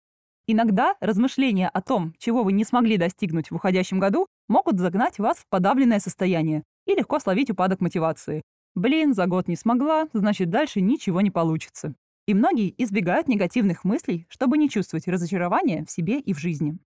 Иногда 0.47 0.95
размышления 1.01 1.67
о 1.67 1.81
том, 1.81 2.13
чего 2.19 2.43
вы 2.43 2.53
не 2.53 2.63
смогли 2.63 2.95
достигнуть 2.95 3.51
в 3.51 3.55
уходящем 3.55 3.99
году, 3.99 4.27
могут 4.47 4.79
загнать 4.79 5.19
вас 5.19 5.39
в 5.39 5.47
подавленное 5.49 5.99
состояние 5.99 6.63
и 6.85 6.95
легко 6.95 7.19
словить 7.19 7.49
упадок 7.49 7.81
мотивации. 7.81 8.41
Блин, 8.73 9.13
за 9.13 9.25
год 9.25 9.49
не 9.49 9.57
смогла, 9.57 10.07
значит 10.13 10.49
дальше 10.49 10.79
ничего 10.79 11.19
не 11.19 11.31
получится. 11.31 11.95
И 12.27 12.33
многие 12.33 12.73
избегают 12.81 13.27
негативных 13.27 13.83
мыслей, 13.83 14.25
чтобы 14.29 14.57
не 14.57 14.69
чувствовать 14.69 15.09
разочарования 15.09 15.83
в 15.83 15.91
себе 15.91 16.21
и 16.21 16.33
в 16.33 16.39
жизни. 16.39 16.77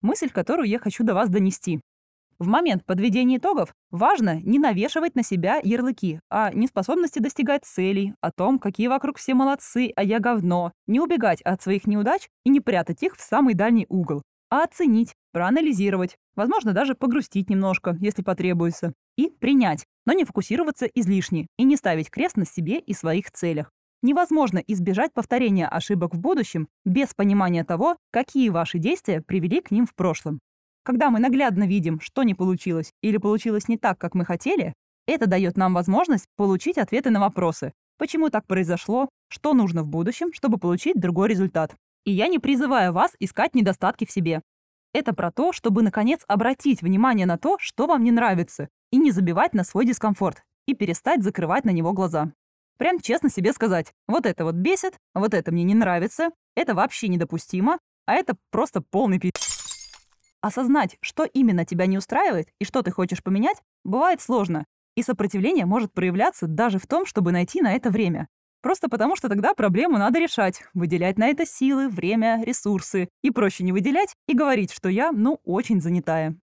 Мысль, 0.00 0.30
которую 0.30 0.68
я 0.68 0.78
хочу 0.78 1.02
до 1.02 1.14
вас 1.14 1.28
донести. 1.28 1.80
В 2.38 2.46
момент 2.46 2.84
подведения 2.84 3.36
итогов 3.36 3.74
важно 3.90 4.40
не 4.40 4.58
навешивать 4.58 5.14
на 5.14 5.22
себя 5.22 5.60
ярлыки 5.62 6.20
о 6.28 6.52
неспособности 6.52 7.20
достигать 7.20 7.64
целей, 7.64 8.14
о 8.20 8.32
том, 8.32 8.58
какие 8.58 8.88
вокруг 8.88 9.18
все 9.18 9.34
молодцы, 9.34 9.92
а 9.94 10.02
я 10.02 10.18
говно, 10.18 10.72
не 10.86 11.00
убегать 11.00 11.40
от 11.42 11.62
своих 11.62 11.86
неудач 11.86 12.28
и 12.44 12.50
не 12.50 12.60
прятать 12.60 13.02
их 13.04 13.16
в 13.16 13.20
самый 13.20 13.54
дальний 13.54 13.86
угол, 13.88 14.22
а 14.50 14.64
оценить, 14.64 15.14
проанализировать, 15.32 16.16
возможно, 16.34 16.72
даже 16.72 16.94
погрустить 16.94 17.50
немножко, 17.50 17.96
если 18.00 18.22
потребуется, 18.22 18.94
и 19.16 19.30
принять, 19.30 19.84
но 20.06 20.12
не 20.12 20.24
фокусироваться 20.24 20.86
излишне 20.86 21.46
и 21.56 21.64
не 21.64 21.76
ставить 21.76 22.10
крест 22.10 22.36
на 22.36 22.46
себе 22.46 22.78
и 22.78 22.94
своих 22.94 23.30
целях. 23.30 23.70
Невозможно 24.02 24.58
избежать 24.58 25.14
повторения 25.14 25.66
ошибок 25.66 26.14
в 26.14 26.20
будущем 26.20 26.68
без 26.84 27.14
понимания 27.14 27.64
того, 27.64 27.96
какие 28.10 28.50
ваши 28.50 28.78
действия 28.78 29.22
привели 29.22 29.62
к 29.62 29.70
ним 29.70 29.86
в 29.86 29.94
прошлом. 29.94 30.40
Когда 30.84 31.08
мы 31.08 31.18
наглядно 31.18 31.66
видим, 31.66 31.98
что 32.00 32.24
не 32.24 32.34
получилось 32.34 32.92
или 33.00 33.16
получилось 33.16 33.68
не 33.68 33.78
так, 33.78 33.98
как 33.98 34.14
мы 34.14 34.26
хотели, 34.26 34.74
это 35.06 35.26
дает 35.26 35.56
нам 35.56 35.72
возможность 35.72 36.26
получить 36.36 36.76
ответы 36.76 37.08
на 37.08 37.20
вопросы. 37.20 37.72
Почему 37.98 38.28
так 38.28 38.46
произошло? 38.46 39.08
Что 39.28 39.54
нужно 39.54 39.82
в 39.82 39.88
будущем, 39.88 40.32
чтобы 40.34 40.58
получить 40.58 41.00
другой 41.00 41.28
результат? 41.28 41.74
И 42.04 42.10
я 42.10 42.28
не 42.28 42.38
призываю 42.38 42.92
вас 42.92 43.12
искать 43.18 43.54
недостатки 43.54 44.04
в 44.04 44.10
себе. 44.10 44.42
Это 44.92 45.14
про 45.14 45.32
то, 45.32 45.52
чтобы, 45.52 45.82
наконец, 45.82 46.22
обратить 46.28 46.82
внимание 46.82 47.24
на 47.24 47.38
то, 47.38 47.56
что 47.58 47.86
вам 47.86 48.04
не 48.04 48.12
нравится, 48.12 48.68
и 48.90 48.98
не 48.98 49.10
забивать 49.10 49.54
на 49.54 49.64
свой 49.64 49.86
дискомфорт, 49.86 50.42
и 50.66 50.74
перестать 50.74 51.22
закрывать 51.22 51.64
на 51.64 51.70
него 51.70 51.92
глаза. 51.94 52.30
Прям 52.76 53.00
честно 53.00 53.30
себе 53.30 53.54
сказать, 53.54 53.92
вот 54.06 54.26
это 54.26 54.44
вот 54.44 54.56
бесит, 54.56 54.98
вот 55.14 55.32
это 55.32 55.50
мне 55.50 55.64
не 55.64 55.74
нравится, 55.74 56.28
это 56.54 56.74
вообще 56.74 57.08
недопустимо, 57.08 57.78
а 58.04 58.14
это 58.14 58.36
просто 58.50 58.82
полный 58.82 59.18
пи***. 59.18 59.53
Осознать, 60.44 60.98
что 61.00 61.24
именно 61.24 61.64
тебя 61.64 61.86
не 61.86 61.96
устраивает 61.96 62.50
и 62.58 62.66
что 62.66 62.82
ты 62.82 62.90
хочешь 62.90 63.22
поменять, 63.22 63.62
бывает 63.82 64.20
сложно, 64.20 64.66
и 64.94 65.02
сопротивление 65.02 65.64
может 65.64 65.94
проявляться 65.94 66.46
даже 66.46 66.78
в 66.78 66.86
том, 66.86 67.06
чтобы 67.06 67.32
найти 67.32 67.62
на 67.62 67.72
это 67.72 67.88
время. 67.88 68.28
Просто 68.60 68.90
потому, 68.90 69.16
что 69.16 69.30
тогда 69.30 69.54
проблему 69.54 69.96
надо 69.96 70.18
решать, 70.18 70.62
выделять 70.74 71.16
на 71.16 71.28
это 71.28 71.46
силы, 71.46 71.88
время, 71.88 72.42
ресурсы. 72.44 73.08
И 73.22 73.30
проще 73.30 73.64
не 73.64 73.72
выделять 73.72 74.14
и 74.28 74.34
говорить, 74.34 74.70
что 74.70 74.90
я, 74.90 75.12
ну, 75.12 75.40
очень 75.44 75.80
занятая. 75.80 76.36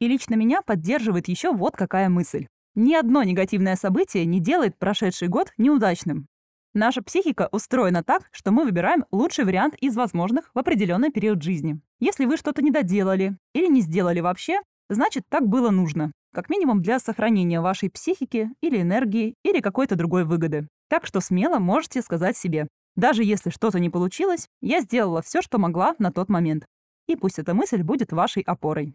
И 0.00 0.06
лично 0.06 0.34
меня 0.34 0.60
поддерживает 0.60 1.26
еще 1.26 1.50
вот 1.50 1.76
какая 1.76 2.10
мысль. 2.10 2.46
Ни 2.74 2.92
одно 2.92 3.22
негативное 3.22 3.76
событие 3.76 4.26
не 4.26 4.40
делает 4.40 4.78
прошедший 4.78 5.28
год 5.28 5.54
неудачным. 5.56 6.26
Наша 6.72 7.02
психика 7.02 7.48
устроена 7.50 8.04
так, 8.04 8.28
что 8.30 8.52
мы 8.52 8.64
выбираем 8.64 9.04
лучший 9.10 9.44
вариант 9.44 9.74
из 9.80 9.96
возможных 9.96 10.50
в 10.54 10.58
определенный 10.58 11.10
период 11.10 11.42
жизни. 11.42 11.80
Если 11.98 12.26
вы 12.26 12.36
что-то 12.36 12.62
не 12.62 12.70
доделали 12.70 13.36
или 13.54 13.66
не 13.66 13.80
сделали 13.80 14.20
вообще, 14.20 14.60
значит, 14.88 15.24
так 15.28 15.48
было 15.48 15.70
нужно. 15.70 16.12
Как 16.32 16.48
минимум 16.48 16.80
для 16.80 17.00
сохранения 17.00 17.60
вашей 17.60 17.90
психики 17.90 18.50
или 18.60 18.80
энергии 18.80 19.34
или 19.44 19.60
какой-то 19.60 19.96
другой 19.96 20.24
выгоды. 20.24 20.68
Так 20.88 21.06
что 21.06 21.20
смело 21.20 21.58
можете 21.58 22.02
сказать 22.02 22.36
себе, 22.36 22.68
даже 22.94 23.24
если 23.24 23.50
что-то 23.50 23.80
не 23.80 23.90
получилось, 23.90 24.46
я 24.60 24.80
сделала 24.80 25.22
все, 25.22 25.42
что 25.42 25.58
могла 25.58 25.96
на 25.98 26.12
тот 26.12 26.28
момент. 26.28 26.66
И 27.08 27.16
пусть 27.16 27.40
эта 27.40 27.52
мысль 27.52 27.82
будет 27.82 28.12
вашей 28.12 28.42
опорой. 28.42 28.94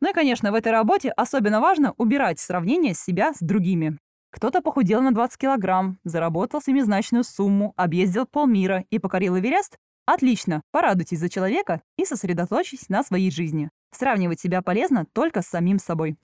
Ну 0.00 0.10
и, 0.10 0.12
конечно, 0.12 0.52
в 0.52 0.54
этой 0.54 0.70
работе 0.70 1.10
особенно 1.10 1.60
важно 1.60 1.94
убирать 1.96 2.38
сравнение 2.38 2.94
себя 2.94 3.32
с 3.34 3.38
другими. 3.40 3.98
Кто-то 4.30 4.60
похудел 4.60 5.00
на 5.00 5.12
20 5.12 5.38
килограмм, 5.38 5.98
заработал 6.04 6.60
семизначную 6.60 7.24
сумму, 7.24 7.72
объездил 7.76 8.26
полмира 8.26 8.84
и 8.90 8.98
покорил 8.98 9.38
Эверест? 9.38 9.76
Отлично, 10.06 10.62
порадуйтесь 10.70 11.18
за 11.18 11.28
человека 11.28 11.82
и 11.96 12.04
сосредоточьтесь 12.04 12.88
на 12.88 13.02
своей 13.02 13.30
жизни. 13.30 13.70
Сравнивать 13.90 14.40
себя 14.40 14.62
полезно 14.62 15.06
только 15.12 15.42
с 15.42 15.46
самим 15.46 15.78
собой. 15.78 16.16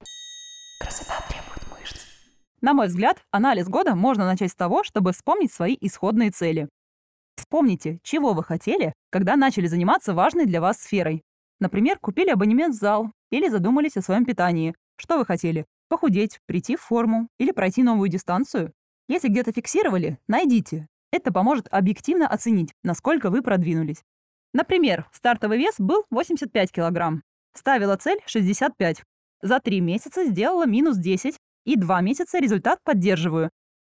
Красота 0.80 1.14
требует 1.28 1.66
мышц. 1.70 2.04
На 2.60 2.74
мой 2.74 2.88
взгляд, 2.88 3.24
анализ 3.30 3.68
года 3.68 3.94
можно 3.94 4.26
начать 4.26 4.52
с 4.52 4.54
того, 4.54 4.84
чтобы 4.84 5.12
вспомнить 5.12 5.52
свои 5.52 5.76
исходные 5.80 6.30
цели. 6.30 6.68
Вспомните, 7.36 7.98
чего 8.02 8.32
вы 8.32 8.44
хотели, 8.44 8.92
когда 9.10 9.36
начали 9.36 9.66
заниматься 9.66 10.14
важной 10.14 10.46
для 10.46 10.60
вас 10.60 10.78
сферой. 10.78 11.22
Например, 11.60 11.98
купили 11.98 12.30
абонемент 12.30 12.74
в 12.74 12.78
зал 12.78 13.12
или 13.30 13.48
задумались 13.48 13.96
о 13.96 14.02
своем 14.02 14.24
питании. 14.24 14.74
Что 14.96 15.18
вы 15.18 15.24
хотели? 15.24 15.66
Похудеть, 15.88 16.40
прийти 16.46 16.76
в 16.76 16.80
форму 16.80 17.28
или 17.38 17.52
пройти 17.52 17.82
новую 17.82 18.08
дистанцию. 18.08 18.72
Если 19.08 19.28
где-то 19.28 19.52
фиксировали, 19.52 20.18
найдите. 20.28 20.88
Это 21.12 21.32
поможет 21.32 21.68
объективно 21.70 22.26
оценить, 22.26 22.72
насколько 22.82 23.30
вы 23.30 23.42
продвинулись. 23.42 24.02
Например, 24.52 25.08
стартовый 25.12 25.58
вес 25.58 25.74
был 25.78 26.04
85 26.10 26.72
килограмм. 26.72 27.22
Ставила 27.54 27.96
цель 27.96 28.18
65. 28.26 29.02
За 29.42 29.60
3 29.60 29.80
месяца 29.80 30.24
сделала 30.24 30.66
минус 30.66 30.96
10. 30.96 31.36
И 31.66 31.76
2 31.76 32.00
месяца 32.00 32.38
результат 32.38 32.78
поддерживаю. 32.84 33.50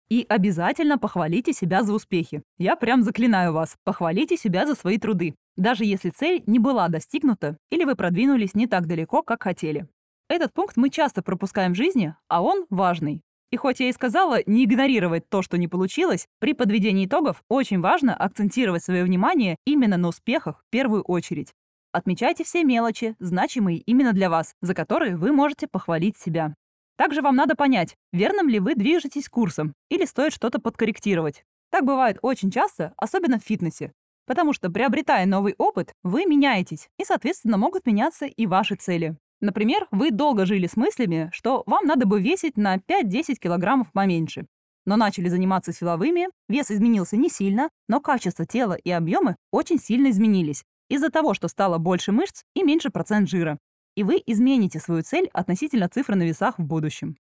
И 0.08 0.26
обязательно 0.28 0.98
похвалите 0.98 1.52
себя 1.52 1.82
за 1.82 1.92
успехи. 1.92 2.42
Я 2.58 2.76
прям 2.76 3.02
заклинаю 3.02 3.52
вас. 3.52 3.76
Похвалите 3.84 4.36
себя 4.36 4.66
за 4.66 4.74
свои 4.74 4.98
труды. 4.98 5.34
Даже 5.56 5.84
если 5.84 6.10
цель 6.10 6.42
не 6.46 6.58
была 6.58 6.88
достигнута 6.88 7.56
или 7.70 7.84
вы 7.84 7.94
продвинулись 7.94 8.54
не 8.54 8.66
так 8.66 8.86
далеко, 8.86 9.22
как 9.22 9.42
хотели. 9.42 9.88
Этот 10.30 10.54
пункт 10.54 10.76
мы 10.76 10.90
часто 10.90 11.22
пропускаем 11.22 11.72
в 11.72 11.76
жизни, 11.76 12.14
а 12.28 12.40
он 12.40 12.64
важный. 12.70 13.20
И 13.50 13.56
хоть 13.56 13.80
я 13.80 13.88
и 13.88 13.92
сказала 13.92 14.38
не 14.46 14.64
игнорировать 14.64 15.28
то, 15.28 15.42
что 15.42 15.58
не 15.58 15.66
получилось, 15.66 16.28
при 16.38 16.54
подведении 16.54 17.06
итогов 17.06 17.42
очень 17.48 17.80
важно 17.80 18.14
акцентировать 18.14 18.84
свое 18.84 19.02
внимание 19.02 19.56
именно 19.66 19.96
на 19.96 20.06
успехах 20.06 20.62
в 20.64 20.70
первую 20.70 21.02
очередь. 21.02 21.52
Отмечайте 21.90 22.44
все 22.44 22.62
мелочи, 22.62 23.16
значимые 23.18 23.78
именно 23.78 24.12
для 24.12 24.30
вас, 24.30 24.54
за 24.62 24.72
которые 24.72 25.16
вы 25.16 25.32
можете 25.32 25.66
похвалить 25.66 26.16
себя. 26.16 26.54
Также 26.96 27.22
вам 27.22 27.34
надо 27.34 27.56
понять, 27.56 27.96
верным 28.12 28.48
ли 28.48 28.60
вы 28.60 28.76
движетесь 28.76 29.28
курсом 29.28 29.74
или 29.88 30.04
стоит 30.04 30.32
что-то 30.32 30.60
подкорректировать. 30.60 31.42
Так 31.72 31.84
бывает 31.84 32.20
очень 32.22 32.52
часто, 32.52 32.94
особенно 32.96 33.40
в 33.40 33.42
фитнесе. 33.42 33.92
Потому 34.28 34.52
что, 34.52 34.70
приобретая 34.70 35.26
новый 35.26 35.56
опыт, 35.58 35.92
вы 36.04 36.24
меняетесь, 36.24 36.88
и, 37.00 37.04
соответственно, 37.04 37.56
могут 37.56 37.84
меняться 37.84 38.26
и 38.26 38.46
ваши 38.46 38.76
цели. 38.76 39.16
Например, 39.40 39.86
вы 39.90 40.10
долго 40.10 40.44
жили 40.44 40.66
с 40.66 40.76
мыслями, 40.76 41.30
что 41.32 41.62
вам 41.66 41.86
надо 41.86 42.06
бы 42.06 42.20
весить 42.20 42.56
на 42.56 42.76
5-10 42.76 43.36
килограммов 43.36 43.90
поменьше. 43.92 44.46
Но 44.84 44.96
начали 44.96 45.28
заниматься 45.28 45.72
силовыми, 45.72 46.28
вес 46.48 46.70
изменился 46.70 47.16
не 47.16 47.30
сильно, 47.30 47.70
но 47.88 48.00
качество 48.00 48.44
тела 48.44 48.74
и 48.74 48.90
объемы 48.90 49.36
очень 49.50 49.78
сильно 49.78 50.10
изменились 50.10 50.64
из-за 50.88 51.10
того, 51.10 51.34
что 51.34 51.48
стало 51.48 51.78
больше 51.78 52.12
мышц 52.12 52.42
и 52.54 52.62
меньше 52.62 52.90
процент 52.90 53.28
жира. 53.28 53.58
И 53.96 54.02
вы 54.02 54.22
измените 54.26 54.78
свою 54.78 55.02
цель 55.02 55.28
относительно 55.32 55.88
цифры 55.88 56.16
на 56.16 56.24
весах 56.24 56.58
в 56.58 56.62
будущем. 56.62 57.16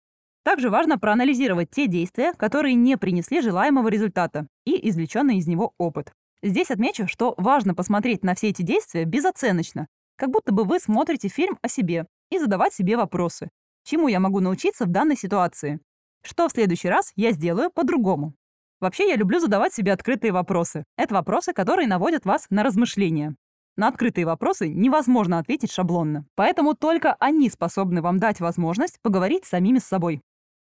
Также 0.44 0.70
важно 0.70 0.98
проанализировать 0.98 1.70
те 1.70 1.88
действия, 1.88 2.34
которые 2.34 2.76
не 2.76 2.98
принесли 2.98 3.42
желаемого 3.42 3.90
результата, 3.90 4.48
и 4.66 4.90
извлеченный 4.90 5.38
из 5.38 5.48
него 5.48 5.74
опыт. 5.78 6.14
Здесь 6.42 6.72
отмечу, 6.72 7.08
что 7.08 7.34
важно 7.38 7.76
посмотреть 7.76 8.24
на 8.24 8.36
все 8.36 8.50
эти 8.50 8.62
действия 8.62 9.06
безоценочно 9.06 9.88
как 10.18 10.32
будто 10.32 10.52
бы 10.52 10.66
вы 10.66 10.80
смотрите 10.80 11.30
фильм 11.30 11.58
о 11.62 11.70
себе 11.70 12.08
и 12.30 12.40
задавать 12.40 12.74
себе 12.74 12.98
вопросы. 12.98 13.50
Чему 13.84 14.10
я 14.10 14.20
могу 14.20 14.42
научиться 14.42 14.86
в 14.86 14.90
данной 14.90 15.16
ситуации? 15.16 15.80
Что 16.24 16.50
в 16.50 16.52
следующий 16.52 16.90
раз 16.90 17.14
я 17.16 17.32
сделаю 17.32 17.72
по-другому? 17.72 18.34
Вообще, 18.80 19.08
я 19.08 19.16
люблю 19.16 19.40
задавать 19.40 19.74
себе 19.74 19.94
открытые 19.94 20.32
вопросы. 20.32 20.84
Это 20.98 21.14
вопросы, 21.14 21.54
которые 21.54 21.88
наводят 21.88 22.26
вас 22.26 22.48
на 22.50 22.64
размышления. 22.64 23.36
На 23.76 23.88
открытые 23.88 24.26
вопросы 24.26 24.68
невозможно 24.68 25.40
ответить 25.40 25.72
шаблонно. 25.72 26.26
Поэтому 26.36 26.74
только 26.74 27.16
они 27.20 27.50
способны 27.50 28.02
вам 28.02 28.20
дать 28.20 28.40
возможность 28.40 29.00
поговорить 29.02 29.46
с 29.46 29.50
самими 29.50 29.80
с 29.80 29.86
собой. 29.86 30.22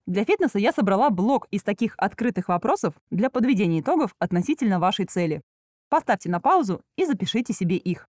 Для 0.07 0.25
фитнеса 0.25 0.59
я 0.59 0.73
собрала 0.73 1.11
блок 1.11 1.47
из 1.51 1.63
таких 1.63 1.95
открытых 1.97 2.49
вопросов 2.49 2.95
для 3.11 3.31
подведения 3.31 3.81
итогов 3.81 4.15
относительно 4.19 4.81
вашей 4.81 5.05
цели. 5.05 5.43
Поставьте 5.89 6.29
на 6.29 6.41
паузу 6.41 6.83
и 6.97 7.05
запишите 7.05 7.53
себе 7.53 7.77
их. 7.77 8.09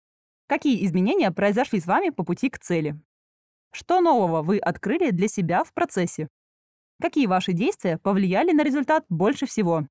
Какие 0.52 0.86
изменения 0.86 1.32
произошли 1.32 1.80
с 1.80 1.86
вами 1.86 2.10
по 2.10 2.26
пути 2.26 2.50
к 2.50 2.60
цели? 2.60 3.00
Что 3.72 4.02
нового 4.02 4.42
вы 4.42 4.58
открыли 4.58 5.12
для 5.12 5.30
себя 5.30 5.64
в 5.64 5.72
процессе? 5.72 6.28
Какие 7.02 7.28
ваши 7.28 7.54
действия 7.54 7.98
повлияли 7.98 8.52
на 8.52 8.62
результат 8.62 9.06
больше 9.08 9.46
всего? 9.46 9.88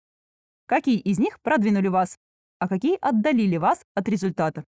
Какие 0.66 0.98
из 0.98 1.18
них 1.18 1.40
продвинули 1.40 1.88
вас, 1.88 2.18
а 2.58 2.68
какие 2.68 2.98
отдалили 3.00 3.56
вас 3.56 3.86
от 3.94 4.06
результата? 4.10 4.64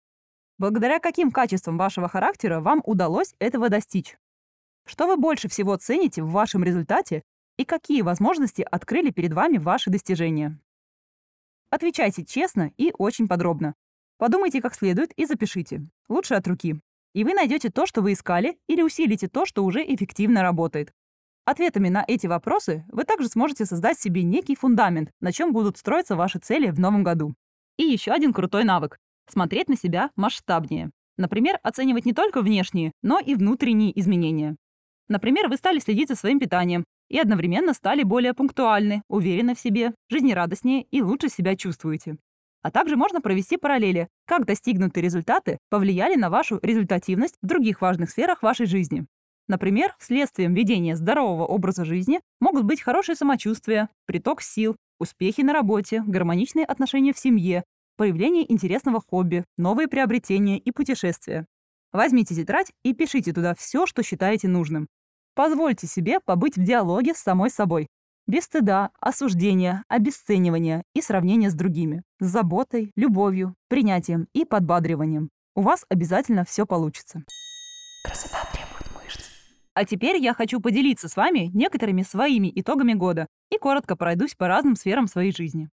Благодаря 0.57 0.97
каким 0.97 1.29
качествам 1.29 1.77
вашего 1.77 2.09
характера 2.09 2.59
вам 2.59 2.81
удалось 2.87 3.35
этого 3.37 3.69
достичь? 3.69 4.17
Что 4.87 5.05
вы 5.05 5.15
больше 5.15 5.47
всего 5.47 5.75
цените 5.75 6.23
в 6.23 6.31
вашем 6.31 6.63
результате 6.63 7.21
и 7.57 7.65
какие 7.65 8.01
возможности 8.01 8.63
открыли 8.63 9.11
перед 9.11 9.33
вами 9.33 9.59
ваши 9.59 9.91
достижения? 9.91 10.59
Отвечайте 11.69 12.25
честно 12.25 12.71
и 12.77 12.91
очень 12.97 13.27
подробно. 13.27 13.75
Подумайте 14.23 14.61
как 14.61 14.73
следует 14.73 15.11
и 15.17 15.25
запишите. 15.25 15.81
Лучше 16.07 16.35
от 16.35 16.47
руки. 16.47 16.79
И 17.13 17.25
вы 17.25 17.33
найдете 17.33 17.69
то, 17.69 17.85
что 17.85 18.01
вы 18.01 18.13
искали, 18.13 18.57
или 18.69 18.81
усилите 18.81 19.27
то, 19.27 19.45
что 19.45 19.65
уже 19.65 19.83
эффективно 19.83 20.41
работает. 20.43 20.93
Ответами 21.43 21.89
на 21.89 22.05
эти 22.07 22.25
вопросы 22.27 22.85
вы 22.87 23.03
также 23.03 23.27
сможете 23.27 23.65
создать 23.65 23.99
себе 23.99 24.23
некий 24.23 24.55
фундамент, 24.55 25.11
на 25.19 25.33
чем 25.33 25.51
будут 25.51 25.77
строиться 25.77 26.15
ваши 26.15 26.39
цели 26.39 26.69
в 26.69 26.79
новом 26.79 27.03
году. 27.03 27.33
И 27.75 27.83
еще 27.83 28.13
один 28.13 28.31
крутой 28.31 28.63
навык– 28.63 28.97
смотреть 29.29 29.67
на 29.67 29.75
себя 29.75 30.09
масштабнее. 30.15 30.91
Например, 31.17 31.59
оценивать 31.61 32.05
не 32.05 32.13
только 32.13 32.41
внешние, 32.41 32.93
но 33.01 33.19
и 33.19 33.35
внутренние 33.35 33.99
изменения. 33.99 34.55
Например, 35.09 35.49
вы 35.49 35.57
стали 35.57 35.79
следить 35.79 36.07
за 36.07 36.15
своим 36.15 36.39
питанием 36.39 36.85
и 37.09 37.19
одновременно 37.19 37.73
стали 37.73 38.03
более 38.03 38.33
пунктуальны, 38.33 39.03
уверены 39.09 39.53
в 39.53 39.59
себе, 39.59 39.93
жизнерадостнее 40.07 40.83
и 40.91 41.01
лучше 41.01 41.27
себя 41.27 41.57
чувствуете. 41.57 42.15
А 42.63 42.71
также 42.71 42.95
можно 42.95 43.21
провести 43.21 43.57
параллели, 43.57 44.07
как 44.25 44.45
достигнутые 44.45 45.03
результаты 45.03 45.59
повлияли 45.69 46.15
на 46.15 46.29
вашу 46.29 46.59
результативность 46.63 47.35
в 47.41 47.45
других 47.45 47.81
важных 47.81 48.09
сферах 48.09 48.41
вашей 48.41 48.65
жизни. 48.65 49.05
Например, 49.49 49.93
следствием 49.99 50.53
ведения 50.53 50.95
здорового 50.95 51.45
образа 51.45 51.83
жизни 51.83 52.21
могут 52.39 52.63
быть 52.63 52.81
хорошее 52.81 53.17
самочувствие, 53.17 53.89
приток 54.05 54.41
сил, 54.41 54.77
успехи 54.97 55.41
на 55.41 55.51
работе, 55.51 56.01
гармоничные 56.07 56.65
отношения 56.65 57.11
в 57.11 57.19
семье, 57.19 57.65
появление 57.97 58.49
интересного 58.49 59.01
хобби, 59.01 59.43
новые 59.57 59.89
приобретения 59.89 60.57
и 60.57 60.71
путешествия. 60.71 61.45
Возьмите 61.91 62.33
тетрадь 62.33 62.71
и 62.83 62.93
пишите 62.93 63.33
туда 63.33 63.53
все, 63.55 63.85
что 63.85 64.01
считаете 64.01 64.47
нужным. 64.47 64.87
Позвольте 65.35 65.85
себе 65.87 66.21
побыть 66.21 66.57
в 66.57 66.63
диалоге 66.63 67.13
с 67.13 67.17
самой 67.17 67.49
собой, 67.49 67.87
без 68.27 68.43
стыда, 68.43 68.91
осуждения, 68.99 69.83
обесценивания 69.87 70.83
и 70.93 71.01
сравнения 71.01 71.49
с 71.49 71.53
другими. 71.53 72.03
С 72.19 72.27
заботой, 72.27 72.91
любовью, 72.95 73.55
принятием 73.67 74.27
и 74.33 74.45
подбадриванием. 74.45 75.29
У 75.55 75.61
вас 75.61 75.85
обязательно 75.89 76.45
все 76.45 76.65
получится. 76.65 77.23
Красота 78.05 78.39
требует 78.51 78.91
мышц. 78.95 79.29
А 79.73 79.85
теперь 79.85 80.17
я 80.17 80.33
хочу 80.33 80.59
поделиться 80.59 81.07
с 81.07 81.15
вами 81.15 81.51
некоторыми 81.53 82.01
своими 82.03 82.51
итогами 82.53 82.93
года 82.93 83.27
и 83.51 83.57
коротко 83.57 83.95
пройдусь 83.95 84.35
по 84.35 84.47
разным 84.47 84.75
сферам 84.75 85.07
своей 85.07 85.31
жизни. 85.31 85.69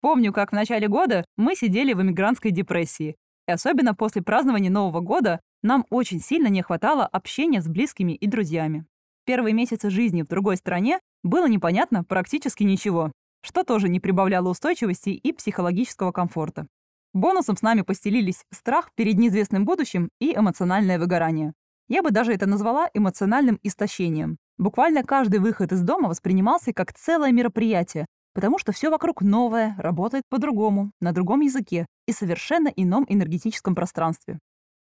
Помню, 0.00 0.32
как 0.32 0.50
в 0.50 0.54
начале 0.54 0.88
года 0.88 1.24
мы 1.36 1.56
сидели 1.56 1.94
в 1.94 2.02
эмигрантской 2.02 2.50
депрессии. 2.50 3.16
И 3.48 3.52
особенно 3.52 3.94
после 3.94 4.22
празднования 4.22 4.70
Нового 4.70 5.00
года 5.00 5.40
нам 5.62 5.86
очень 5.90 6.20
сильно 6.20 6.48
не 6.48 6.60
хватало 6.62 7.06
общения 7.06 7.62
с 7.62 7.68
близкими 7.68 8.12
и 8.12 8.26
друзьями. 8.26 8.84
Первые 9.26 9.54
месяцы 9.54 9.88
жизни 9.88 10.22
в 10.22 10.28
другой 10.28 10.56
стране 10.56 11.00
было 11.22 11.48
непонятно 11.48 12.04
практически 12.04 12.62
ничего, 12.62 13.10
что 13.42 13.64
тоже 13.64 13.88
не 13.88 14.00
прибавляло 14.00 14.50
устойчивости 14.50 15.10
и 15.10 15.32
психологического 15.32 16.12
комфорта. 16.12 16.66
Бонусом 17.14 17.56
с 17.56 17.62
нами 17.62 17.82
постелились 17.82 18.44
страх 18.52 18.90
перед 18.94 19.16
неизвестным 19.16 19.64
будущим 19.64 20.10
и 20.20 20.34
эмоциональное 20.34 20.98
выгорание. 20.98 21.54
Я 21.88 22.02
бы 22.02 22.10
даже 22.10 22.32
это 22.32 22.46
назвала 22.46 22.88
эмоциональным 22.92 23.58
истощением. 23.62 24.36
Буквально 24.58 25.04
каждый 25.04 25.40
выход 25.40 25.72
из 25.72 25.82
дома 25.82 26.08
воспринимался 26.08 26.72
как 26.72 26.92
целое 26.92 27.32
мероприятие, 27.32 28.06
потому 28.34 28.58
что 28.58 28.72
все 28.72 28.90
вокруг 28.90 29.22
новое, 29.22 29.74
работает 29.78 30.24
по-другому, 30.28 30.90
на 31.00 31.12
другом 31.12 31.40
языке 31.40 31.86
и 32.06 32.12
совершенно 32.12 32.68
ином 32.68 33.06
энергетическом 33.08 33.74
пространстве. 33.74 34.38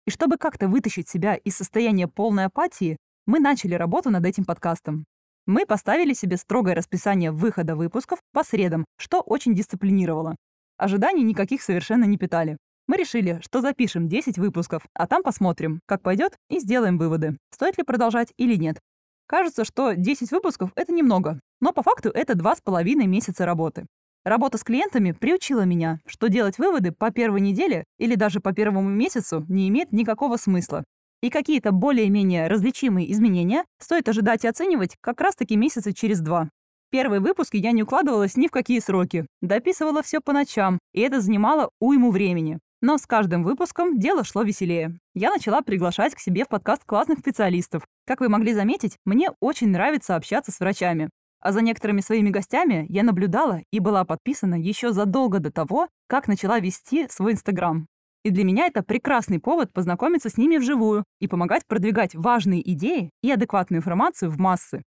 И 0.06 0.10
чтобы 0.10 0.36
как-то 0.36 0.68
вытащить 0.68 1.08
себя 1.08 1.34
из 1.34 1.56
состояния 1.56 2.08
полной 2.08 2.46
апатии, 2.46 2.96
мы 3.26 3.38
начали 3.38 3.74
работу 3.74 4.10
над 4.10 4.24
этим 4.26 4.44
подкастом. 4.44 5.04
Мы 5.46 5.66
поставили 5.66 6.12
себе 6.12 6.36
строгое 6.36 6.74
расписание 6.74 7.30
выхода 7.30 7.76
выпусков 7.76 8.18
по 8.32 8.44
средам, 8.44 8.84
что 8.96 9.20
очень 9.20 9.54
дисциплинировало. 9.54 10.36
Ожиданий 10.76 11.22
никаких 11.22 11.62
совершенно 11.62 12.04
не 12.04 12.18
питали. 12.18 12.56
Мы 12.88 12.96
решили, 12.96 13.40
что 13.42 13.60
запишем 13.60 14.08
10 14.08 14.38
выпусков, 14.38 14.82
а 14.94 15.06
там 15.06 15.22
посмотрим, 15.22 15.80
как 15.86 16.02
пойдет, 16.02 16.36
и 16.50 16.58
сделаем 16.58 16.98
выводы, 16.98 17.36
стоит 17.52 17.78
ли 17.78 17.84
продолжать 17.84 18.32
или 18.36 18.56
нет. 18.56 18.78
Кажется, 19.26 19.64
что 19.64 19.94
10 19.94 20.30
выпусков— 20.32 20.72
это 20.74 20.92
немного, 20.92 21.38
но 21.60 21.72
по 21.72 21.82
факту 21.82 22.10
это 22.10 22.34
2,5 22.34 23.06
месяца 23.06 23.46
работы. 23.46 23.86
Работа 24.24 24.58
с 24.58 24.64
клиентами 24.64 25.12
приучила 25.12 25.62
меня, 25.62 26.00
что 26.06 26.28
делать 26.28 26.58
выводы 26.58 26.92
по 26.92 27.10
первой 27.10 27.40
неделе 27.40 27.84
или 27.98 28.14
даже 28.14 28.40
по 28.40 28.52
первому 28.52 28.88
месяцу 28.88 29.44
не 29.48 29.68
имеет 29.68 29.90
никакого 29.92 30.36
смысла, 30.36 30.84
и 31.22 31.30
какие-то 31.30 31.72
более-менее 31.72 32.48
различимые 32.48 33.10
изменения 33.12 33.64
стоит 33.78 34.08
ожидать 34.08 34.44
и 34.44 34.48
оценивать 34.48 34.96
как 35.00 35.20
раз-таки 35.20 35.56
месяца 35.56 35.94
через 35.94 36.20
два. 36.20 36.50
Первые 36.90 37.20
выпуски 37.20 37.56
я 37.56 37.72
не 37.72 37.84
укладывалась 37.84 38.36
ни 38.36 38.48
в 38.48 38.50
какие 38.50 38.80
сроки. 38.80 39.26
Дописывала 39.40 40.02
все 40.02 40.20
по 40.20 40.34
ночам, 40.34 40.78
и 40.92 41.00
это 41.00 41.22
занимало 41.22 41.70
уйму 41.80 42.10
времени. 42.10 42.58
Но 42.82 42.98
с 42.98 43.06
каждым 43.06 43.44
выпуском 43.44 43.98
дело 43.98 44.24
шло 44.24 44.42
веселее. 44.42 44.98
Я 45.14 45.30
начала 45.30 45.62
приглашать 45.62 46.14
к 46.14 46.18
себе 46.18 46.44
в 46.44 46.48
подкаст 46.48 46.82
классных 46.84 47.20
специалистов. 47.20 47.84
Как 48.06 48.20
вы 48.20 48.28
могли 48.28 48.52
заметить, 48.52 48.96
мне 49.06 49.30
очень 49.40 49.68
нравится 49.68 50.16
общаться 50.16 50.50
с 50.50 50.58
врачами. 50.58 51.08
А 51.40 51.52
за 51.52 51.62
некоторыми 51.62 52.00
своими 52.00 52.30
гостями 52.30 52.84
я 52.88 53.04
наблюдала 53.04 53.62
и 53.70 53.78
была 53.78 54.04
подписана 54.04 54.56
еще 54.56 54.92
задолго 54.92 55.38
до 55.38 55.50
того, 55.50 55.88
как 56.08 56.28
начала 56.28 56.58
вести 56.58 57.06
свой 57.08 57.32
Инстаграм. 57.32 57.86
И 58.24 58.30
для 58.30 58.44
меня 58.44 58.66
это 58.66 58.82
прекрасный 58.82 59.40
повод 59.40 59.72
познакомиться 59.72 60.28
с 60.28 60.36
ними 60.36 60.56
вживую 60.56 61.04
и 61.20 61.26
помогать 61.26 61.66
продвигать 61.66 62.14
важные 62.14 62.60
идеи 62.72 63.10
и 63.22 63.30
адекватную 63.30 63.80
информацию 63.80 64.30
в 64.30 64.38
массы. 64.38 64.82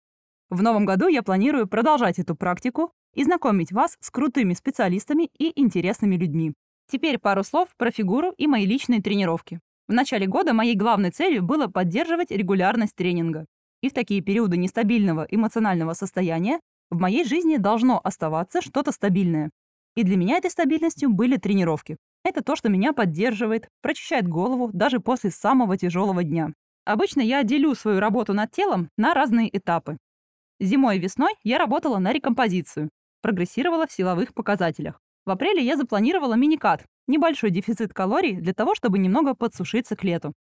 В 0.50 0.62
новом 0.62 0.86
году 0.86 1.08
я 1.08 1.24
планирую 1.24 1.68
продолжать 1.68 2.20
эту 2.20 2.36
практику 2.36 2.92
и 3.16 3.24
знакомить 3.24 3.72
вас 3.72 3.98
с 4.00 4.12
крутыми 4.12 4.54
специалистами 4.54 5.30
и 5.40 5.60
интересными 5.60 6.16
людьми. 6.16 6.54
Теперь 6.92 7.18
пару 7.18 7.44
слов 7.44 7.70
про 7.76 7.90
фигуру 7.90 8.34
и 8.38 8.46
мои 8.46 8.66
личные 8.68 9.02
тренировки. 9.02 9.60
В 9.88 9.94
начале 9.94 10.28
года 10.28 10.54
моей 10.54 10.76
главной 10.76 11.10
целью 11.10 11.42
было 11.42 11.68
поддерживать 11.68 12.30
регулярность 12.30 12.96
тренинга. 12.96 13.46
И 13.82 13.90
в 13.90 13.94
такие 13.94 14.22
периоды 14.22 14.58
нестабильного 14.58 15.26
эмоционального 15.30 15.94
состояния 15.94 16.60
в 16.92 17.00
моей 17.00 17.26
жизни 17.26 17.58
должно 17.58 18.00
оставаться 18.04 18.62
что-то 18.62 18.92
стабильное. 18.92 19.50
И 19.96 20.04
для 20.04 20.18
меня 20.18 20.38
этой 20.38 20.52
стабильностью 20.52 21.10
были 21.10 21.38
тренировки. 21.38 21.98
Это 22.24 22.42
то, 22.42 22.56
что 22.56 22.70
меня 22.70 22.94
поддерживает, 22.94 23.68
прочищает 23.82 24.28
голову 24.28 24.70
даже 24.74 25.00
после 25.00 25.30
самого 25.30 25.78
тяжелого 25.78 26.24
дня. 26.24 26.54
Обычно 26.86 27.22
я 27.22 27.44
делю 27.44 27.76
свою 27.76 28.00
работу 28.00 28.34
над 28.34 28.52
телом 28.52 28.90
на 28.98 29.14
разные 29.14 29.56
этапы. 29.56 29.98
Зимой 30.60 30.98
и 30.98 31.00
весной 31.00 31.34
я 31.44 31.58
работала 31.58 31.98
на 32.00 32.14
рекомпозицию, 32.14 32.90
прогрессировала 33.22 33.88
в 33.88 33.92
силовых 33.92 34.34
показателях. 34.34 35.00
В 35.26 35.32
апреле 35.32 35.64
я 35.64 35.78
запланировала 35.78 36.34
миникат, 36.36 36.86
небольшой 37.08 37.50
дефицит 37.50 37.94
калорий 37.94 38.36
для 38.36 38.54
того, 38.54 38.76
чтобы 38.76 39.00
немного 39.00 39.36
подсушиться 39.36 39.96
к 39.96 40.04
лету. 40.04 40.34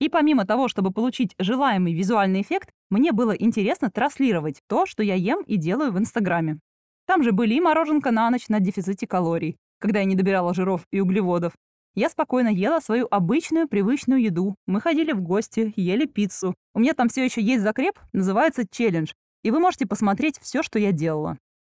И 0.00 0.08
помимо 0.08 0.46
того, 0.46 0.68
чтобы 0.68 0.92
получить 0.92 1.34
желаемый 1.38 1.92
визуальный 1.92 2.42
эффект, 2.42 2.70
мне 2.90 3.12
было 3.12 3.32
интересно 3.32 3.90
транслировать 3.90 4.60
то, 4.68 4.86
что 4.86 5.02
я 5.02 5.14
ем 5.14 5.42
и 5.42 5.56
делаю 5.56 5.92
в 5.92 5.98
Инстаграме. 5.98 6.58
Там 7.06 7.22
же 7.22 7.32
были 7.32 7.54
и 7.54 7.60
мороженка 7.60 8.12
на 8.12 8.30
ночь 8.30 8.48
на 8.48 8.60
дефиците 8.60 9.06
калорий, 9.08 9.56
когда 9.78 10.00
я 10.00 10.04
не 10.04 10.14
добирала 10.14 10.54
жиров 10.54 10.86
и 10.90 11.00
углеводов. 11.00 11.52
Я 11.94 12.08
спокойно 12.08 12.48
ела 12.48 12.80
свою 12.80 13.08
обычную 13.10 13.66
привычную 13.66 14.22
еду. 14.22 14.54
Мы 14.66 14.80
ходили 14.80 15.12
в 15.12 15.20
гости, 15.20 15.72
ели 15.76 16.06
пиццу. 16.06 16.54
У 16.74 16.80
меня 16.80 16.94
там 16.94 17.08
все 17.08 17.24
еще 17.24 17.42
есть 17.42 17.62
закреп, 17.62 17.98
называется 18.12 18.64
челлендж. 18.70 19.12
И 19.42 19.50
вы 19.50 19.58
можете 19.58 19.86
посмотреть 19.86 20.38
все, 20.40 20.62
что 20.62 20.78
я 20.78 20.92
делала. 20.92 21.38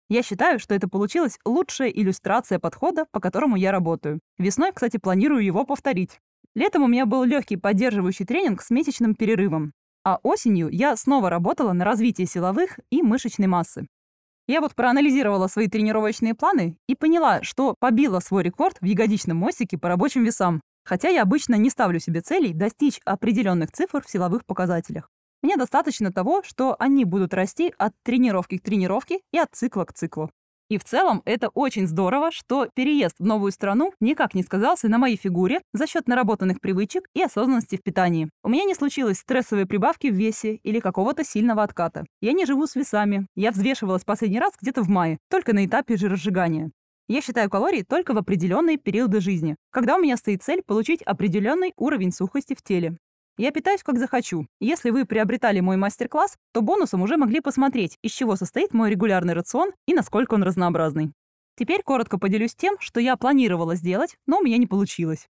Я 0.10 0.24
считаю, 0.24 0.60
что 0.60 0.74
это 0.74 0.90
получилась 0.90 1.38
лучшая 1.46 1.90
иллюстрация 1.90 2.58
подхода, 2.60 3.06
по 3.12 3.20
которому 3.20 3.56
я 3.56 3.72
работаю. 3.72 4.20
Весной, 4.38 4.72
кстати, 4.74 4.98
планирую 4.98 5.46
его 5.46 5.66
повторить. 5.66 6.20
Летом 6.56 6.84
у 6.84 6.88
меня 6.88 7.06
был 7.06 7.24
легкий 7.24 7.58
поддерживающий 7.58 8.26
тренинг 8.26 8.62
с 8.62 8.72
месячным 8.72 9.14
перерывом. 9.14 9.72
А 10.04 10.20
осенью 10.24 10.70
я 10.70 10.96
снова 10.96 11.30
работала 11.30 11.74
на 11.74 11.86
развитие 11.86 12.26
силовых 12.26 12.80
и 12.90 13.04
мышечной 13.04 13.48
массы. 13.48 13.88
Я 14.50 14.62
вот 14.62 14.74
проанализировала 14.74 15.46
свои 15.46 15.68
тренировочные 15.68 16.34
планы 16.34 16.76
и 16.88 16.96
поняла, 16.96 17.44
что 17.44 17.76
побила 17.80 18.20
свой 18.20 18.42
рекорд 18.42 18.78
в 18.82 18.86
ягодичном 18.86 19.38
мостике 19.38 19.78
по 19.78 19.90
рабочим 19.90 20.24
весам, 20.24 20.60
хотя 20.84 21.10
я 21.10 21.22
обычно 21.22 21.54
не 21.54 21.70
ставлю 21.70 22.00
себе 22.00 22.22
целей 22.22 22.54
достичь 22.54 23.00
определенных 23.06 23.72
цифр 23.72 24.02
в 24.04 24.10
силовых 24.10 24.48
показателях. 24.48 25.08
Мне 25.44 25.56
достаточно 25.56 26.12
того, 26.12 26.42
что 26.42 26.76
они 26.80 27.06
будут 27.06 27.36
расти 27.36 27.72
от 27.78 27.94
тренировки 28.02 28.58
к 28.58 28.64
тренировке 28.64 29.20
и 29.32 29.38
от 29.38 29.50
цикла 29.54 29.86
к 29.86 29.94
циклу. 29.94 30.32
И 30.70 30.78
в 30.78 30.84
целом 30.84 31.24
это 31.26 31.50
очень 31.50 31.88
здорово, 31.88 32.32
что 32.32 32.68
переезд 32.76 33.16
в 33.18 33.26
новую 33.26 33.52
страну 33.52 33.92
никак 34.00 34.36
не 34.36 34.44
сказался 34.44 34.88
на 34.88 35.00
моей 35.00 35.18
фигуре 35.18 35.62
за 35.74 35.88
счет 35.88 36.08
наработанных 36.08 36.62
привычек 36.62 37.08
и 37.16 37.24
осознанности 37.24 37.76
в 37.76 37.82
питании. 37.82 38.30
У 38.44 38.50
меня 38.50 38.66
не 38.66 38.76
случилось 38.76 39.18
стрессовой 39.18 39.66
прибавки 39.66 40.08
в 40.08 40.14
весе 40.14 40.56
или 40.64 40.80
какого-то 40.80 41.24
сильного 41.24 41.64
отката. 41.64 42.06
Я 42.22 42.34
не 42.34 42.46
живу 42.46 42.68
с 42.68 42.76
весами. 42.76 43.26
Я 43.36 43.52
взвешивалась 43.52 44.06
последний 44.06 44.40
раз 44.40 44.54
где-то 44.62 44.84
в 44.84 44.90
мае, 44.90 45.18
только 45.30 45.54
на 45.54 45.66
этапе 45.66 45.98
жиросжигания. 45.98 46.72
Я 47.08 47.22
считаю 47.22 47.50
калории 47.50 47.82
только 47.82 48.14
в 48.14 48.20
определенные 48.20 48.78
периоды 48.78 49.20
жизни, 49.20 49.56
когда 49.72 49.96
у 49.96 50.00
меня 50.00 50.16
стоит 50.16 50.44
цель 50.44 50.62
получить 50.64 51.02
определенный 51.02 51.74
уровень 51.76 52.12
сухости 52.12 52.54
в 52.54 52.62
теле. 52.62 52.98
Я 53.40 53.54
питаюсь 53.54 53.84
как 53.84 53.98
захочу. 53.98 54.48
Если 54.60 54.90
вы 54.90 55.06
приобретали 55.06 55.62
мой 55.62 55.78
мастер-класс, 55.78 56.38
то 56.52 56.62
бонусом 56.62 57.04
уже 57.04 57.16
могли 57.16 57.40
посмотреть, 57.40 57.98
из 58.02 58.12
чего 58.12 58.36
состоит 58.36 58.74
мой 58.74 58.90
регулярный 58.90 59.34
рацион 59.34 59.72
и 59.88 59.94
насколько 59.94 60.34
он 60.34 60.44
разнообразный. 60.44 61.14
Теперь 61.58 61.82
коротко 61.82 62.18
поделюсь 62.18 62.54
тем, 62.54 62.76
что 62.82 63.00
я 63.00 63.16
планировала 63.16 63.76
сделать, 63.76 64.18
но 64.28 64.40
у 64.40 64.44
меня 64.44 64.58
не 64.58 64.68
получилось. 64.68 65.30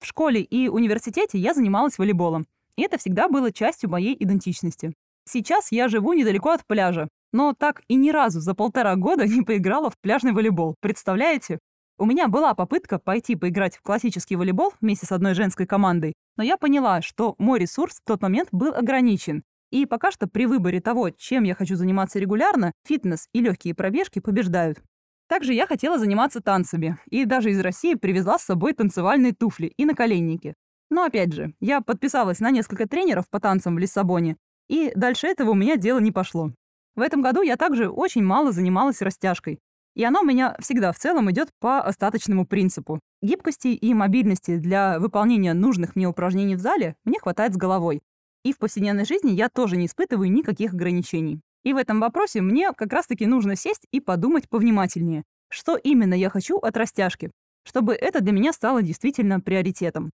В 0.00 0.06
школе 0.06 0.42
и 0.42 0.66
университете 0.66 1.38
я 1.38 1.54
занималась 1.54 1.96
волейболом, 1.96 2.48
и 2.74 2.82
это 2.82 2.98
всегда 2.98 3.28
было 3.28 3.52
частью 3.52 3.88
моей 3.88 4.16
идентичности. 4.18 4.92
Сейчас 5.24 5.70
я 5.70 5.86
живу 5.86 6.14
недалеко 6.14 6.50
от 6.50 6.66
пляжа, 6.66 7.06
но 7.32 7.54
так 7.56 7.82
и 7.86 7.94
ни 7.94 8.10
разу 8.10 8.40
за 8.40 8.54
полтора 8.54 8.96
года 8.96 9.28
не 9.28 9.42
поиграла 9.42 9.90
в 9.90 9.98
пляжный 10.00 10.32
волейбол. 10.32 10.74
Представляете? 10.80 11.60
У 12.00 12.06
меня 12.06 12.28
была 12.28 12.54
попытка 12.54 13.00
пойти 13.00 13.34
поиграть 13.34 13.76
в 13.76 13.82
классический 13.82 14.36
волейбол 14.36 14.72
вместе 14.80 15.04
с 15.04 15.10
одной 15.10 15.34
женской 15.34 15.66
командой, 15.66 16.12
но 16.36 16.44
я 16.44 16.56
поняла, 16.56 17.02
что 17.02 17.34
мой 17.38 17.58
ресурс 17.58 17.96
в 17.96 18.04
тот 18.04 18.22
момент 18.22 18.50
был 18.52 18.72
ограничен. 18.72 19.42
И 19.72 19.84
пока 19.84 20.12
что 20.12 20.28
при 20.28 20.46
выборе 20.46 20.80
того, 20.80 21.10
чем 21.10 21.42
я 21.42 21.56
хочу 21.56 21.74
заниматься 21.74 22.20
регулярно, 22.20 22.72
фитнес 22.86 23.26
и 23.32 23.40
легкие 23.40 23.74
пробежки 23.74 24.20
побеждают. 24.20 24.80
Также 25.28 25.52
я 25.52 25.66
хотела 25.66 25.98
заниматься 25.98 26.40
танцами, 26.40 26.98
и 27.10 27.24
даже 27.24 27.50
из 27.50 27.58
России 27.58 27.94
привезла 27.94 28.38
с 28.38 28.44
собой 28.44 28.74
танцевальные 28.74 29.34
туфли 29.34 29.72
и 29.76 29.84
наколенники. 29.84 30.54
Но 30.90 31.02
опять 31.02 31.32
же, 31.32 31.52
я 31.58 31.80
подписалась 31.80 32.38
на 32.38 32.52
несколько 32.52 32.88
тренеров 32.88 33.28
по 33.28 33.40
танцам 33.40 33.74
в 33.74 33.78
Лиссабоне, 33.78 34.36
и 34.68 34.92
дальше 34.94 35.26
этого 35.26 35.50
у 35.50 35.54
меня 35.54 35.76
дело 35.76 35.98
не 35.98 36.12
пошло. 36.12 36.52
В 36.94 37.00
этом 37.00 37.22
году 37.22 37.42
я 37.42 37.56
также 37.56 37.90
очень 37.90 38.22
мало 38.22 38.52
занималась 38.52 39.02
растяжкой. 39.02 39.58
И 39.94 40.04
оно 40.04 40.20
у 40.20 40.24
меня 40.24 40.56
всегда 40.60 40.92
в 40.92 40.98
целом 40.98 41.30
идет 41.30 41.48
по 41.60 41.80
остаточному 41.80 42.46
принципу. 42.46 43.00
Гибкости 43.20 43.68
и 43.68 43.94
мобильности 43.94 44.58
для 44.58 45.00
выполнения 45.00 45.54
нужных 45.54 45.96
мне 45.96 46.06
упражнений 46.06 46.56
в 46.56 46.60
зале 46.60 46.94
мне 47.04 47.18
хватает 47.18 47.54
с 47.54 47.56
головой. 47.56 48.00
И 48.44 48.52
в 48.52 48.58
повседневной 48.58 49.04
жизни 49.04 49.32
я 49.32 49.48
тоже 49.48 49.76
не 49.76 49.86
испытываю 49.86 50.30
никаких 50.30 50.72
ограничений. 50.72 51.40
И 51.64 51.72
в 51.72 51.76
этом 51.76 52.00
вопросе 52.00 52.40
мне 52.40 52.72
как 52.72 52.92
раз-таки 52.92 53.26
нужно 53.26 53.56
сесть 53.56 53.86
и 53.90 54.00
подумать 54.00 54.48
повнимательнее, 54.48 55.24
что 55.50 55.76
именно 55.76 56.14
я 56.14 56.30
хочу 56.30 56.58
от 56.58 56.76
растяжки, 56.76 57.30
чтобы 57.64 57.94
это 57.94 58.20
для 58.20 58.32
меня 58.32 58.52
стало 58.52 58.82
действительно 58.82 59.40
приоритетом. 59.40 60.10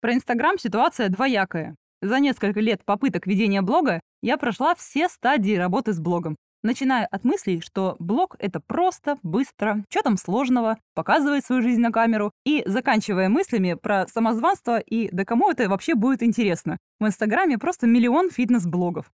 Про 0.00 0.14
Инстаграм 0.14 0.58
ситуация 0.58 1.08
двоякая. 1.08 1.74
За 2.00 2.20
несколько 2.20 2.60
лет 2.60 2.84
попыток 2.84 3.26
ведения 3.26 3.62
блога 3.62 4.00
я 4.22 4.36
прошла 4.36 4.74
все 4.76 5.08
стадии 5.08 5.56
работы 5.56 5.92
с 5.92 5.98
блогом, 5.98 6.36
начиная 6.62 7.06
от 7.06 7.24
мыслей, 7.24 7.60
что 7.60 7.96
блог— 7.98 8.36
это 8.38 8.60
просто, 8.60 9.18
быстро, 9.22 9.84
что 9.88 10.02
там 10.02 10.16
сложного, 10.16 10.78
показывает 10.94 11.44
свою 11.44 11.62
жизнь 11.62 11.80
на 11.80 11.92
камеру, 11.92 12.32
и 12.44 12.62
заканчивая 12.66 13.28
мыслями 13.28 13.74
про 13.74 14.06
самозванство 14.06 14.78
и 14.78 15.08
да 15.12 15.24
кому 15.24 15.50
это 15.50 15.68
вообще 15.68 15.94
будет 15.94 16.22
интересно. 16.22 16.78
В 17.00 17.06
Инстаграме 17.06 17.58
просто 17.58 17.86
миллион 17.86 18.30
фитнес-блогов. 18.30 19.10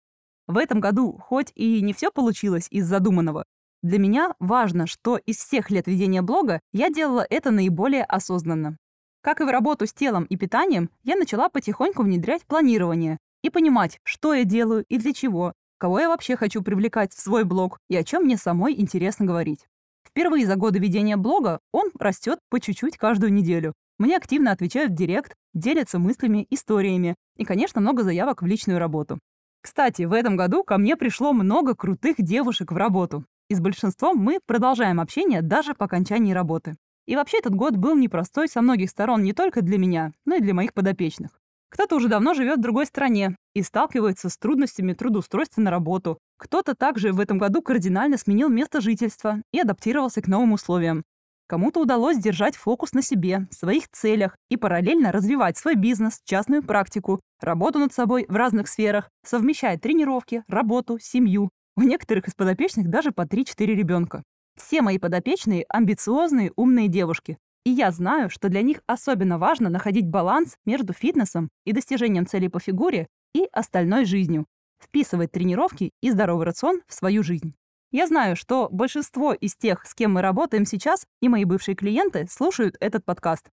В 0.46 0.56
этом 0.56 0.80
году, 0.80 1.18
хоть 1.18 1.52
и 1.54 1.80
не 1.82 1.92
все 1.92 2.10
получилось 2.10 2.66
из 2.70 2.86
задуманного, 2.86 3.44
для 3.82 3.98
меня 3.98 4.34
важно, 4.38 4.86
что 4.86 5.16
из 5.16 5.38
всех 5.38 5.70
лет 5.70 5.88
ведения 5.88 6.22
блога 6.22 6.60
я 6.72 6.88
делала 6.88 7.26
это 7.28 7.50
наиболее 7.50 8.04
осознанно. 8.04 8.76
Как 9.22 9.40
и 9.40 9.44
в 9.44 9.48
работу 9.48 9.86
с 9.86 9.92
телом 9.92 10.24
и 10.24 10.36
питанием, 10.36 10.88
я 11.02 11.16
начала 11.16 11.48
потихоньку 11.48 12.04
внедрять 12.04 12.44
планирование 12.44 13.18
и 13.42 13.50
понимать, 13.50 13.98
что 14.04 14.34
я 14.34 14.44
делаю 14.44 14.84
и 14.88 14.98
для 14.98 15.12
чего, 15.12 15.52
кого 15.82 15.98
я 15.98 16.08
вообще 16.08 16.36
хочу 16.36 16.62
привлекать 16.62 17.12
в 17.12 17.20
свой 17.20 17.42
блог 17.42 17.80
и 17.88 17.96
о 17.96 18.04
чем 18.04 18.22
мне 18.22 18.36
самой 18.36 18.80
интересно 18.80 19.26
говорить. 19.26 19.66
Впервые 20.08 20.46
за 20.46 20.54
годы 20.54 20.78
ведения 20.78 21.16
блога 21.16 21.58
он 21.72 21.90
растет 21.98 22.38
по 22.50 22.60
чуть-чуть 22.60 22.96
каждую 22.96 23.32
неделю. 23.32 23.72
Мне 23.98 24.16
активно 24.16 24.52
отвечают 24.52 24.92
в 24.92 24.94
директ, 24.94 25.34
делятся 25.54 25.98
мыслями, 25.98 26.46
историями 26.50 27.16
и, 27.36 27.44
конечно, 27.44 27.80
много 27.80 28.04
заявок 28.04 28.42
в 28.42 28.46
личную 28.46 28.78
работу. 28.78 29.18
Кстати, 29.60 30.02
в 30.02 30.12
этом 30.12 30.36
году 30.36 30.62
ко 30.62 30.78
мне 30.78 30.96
пришло 30.96 31.32
много 31.32 31.74
крутых 31.74 32.14
девушек 32.18 32.70
в 32.70 32.76
работу. 32.76 33.24
И 33.50 33.56
с 33.56 33.60
большинством 33.60 34.18
мы 34.18 34.38
продолжаем 34.46 35.00
общение 35.00 35.42
даже 35.42 35.74
по 35.74 35.86
окончании 35.86 36.32
работы. 36.32 36.76
И 37.08 37.16
вообще 37.16 37.40
этот 37.40 37.56
год 37.56 37.74
был 37.74 37.96
непростой 37.96 38.46
со 38.46 38.62
многих 38.62 38.88
сторон 38.88 39.24
не 39.24 39.32
только 39.32 39.62
для 39.62 39.78
меня, 39.78 40.12
но 40.26 40.36
и 40.36 40.40
для 40.40 40.54
моих 40.54 40.74
подопечных. 40.74 41.41
Кто-то 41.72 41.96
уже 41.96 42.08
давно 42.08 42.34
живет 42.34 42.58
в 42.58 42.62
другой 42.62 42.84
стране 42.84 43.34
и 43.54 43.62
сталкивается 43.62 44.28
с 44.28 44.36
трудностями 44.36 44.92
трудоустройства 44.92 45.62
на 45.62 45.70
работу. 45.70 46.18
Кто-то 46.36 46.74
также 46.74 47.12
в 47.12 47.20
этом 47.20 47.38
году 47.38 47.62
кардинально 47.62 48.18
сменил 48.18 48.50
место 48.50 48.82
жительства 48.82 49.40
и 49.52 49.60
адаптировался 49.60 50.20
к 50.20 50.28
новым 50.28 50.52
условиям. 50.52 51.02
Кому-то 51.48 51.80
удалось 51.80 52.18
держать 52.18 52.56
фокус 52.56 52.92
на 52.92 53.00
себе, 53.00 53.48
своих 53.50 53.88
целях 53.90 54.36
и 54.50 54.58
параллельно 54.58 55.12
развивать 55.12 55.56
свой 55.56 55.74
бизнес, 55.74 56.20
частную 56.24 56.62
практику, 56.62 57.20
работу 57.40 57.78
над 57.78 57.94
собой 57.94 58.26
в 58.28 58.36
разных 58.36 58.68
сферах, 58.68 59.08
совмещая 59.24 59.78
тренировки, 59.78 60.44
работу, 60.48 60.98
семью. 61.00 61.48
У 61.78 61.82
некоторых 61.82 62.28
из 62.28 62.34
подопечных 62.34 62.90
даже 62.90 63.12
по 63.12 63.22
3-4 63.22 63.64
ребенка. 63.64 64.22
Все 64.60 64.82
мои 64.82 64.98
подопечные– 64.98 65.64
амбициозные, 65.70 66.52
умные 66.54 66.88
девушки, 66.88 67.38
и 67.64 67.70
я 67.70 67.90
знаю, 67.90 68.28
что 68.28 68.48
для 68.48 68.62
них 68.62 68.82
особенно 68.86 69.38
важно 69.38 69.68
находить 69.68 70.08
баланс 70.08 70.56
между 70.64 70.92
фитнесом 70.92 71.50
и 71.64 71.72
достижением 71.72 72.26
целей 72.26 72.48
по 72.48 72.58
фигуре 72.58 73.06
и 73.34 73.48
остальной 73.52 74.04
жизнью, 74.04 74.46
вписывать 74.82 75.32
тренировки 75.32 75.92
и 76.00 76.10
здоровый 76.10 76.46
рацион 76.46 76.82
в 76.86 76.94
свою 76.94 77.22
жизнь. 77.22 77.54
Я 77.92 78.06
знаю, 78.06 78.36
что 78.36 78.68
большинство 78.70 79.32
из 79.34 79.54
тех, 79.54 79.86
с 79.86 79.94
кем 79.94 80.14
мы 80.14 80.22
работаем 80.22 80.64
сейчас, 80.64 81.06
и 81.20 81.28
мои 81.28 81.44
бывшие 81.44 81.74
клиенты 81.74 82.26
слушают 82.28 82.76
этот 82.80 83.04
подкаст. 83.04 83.50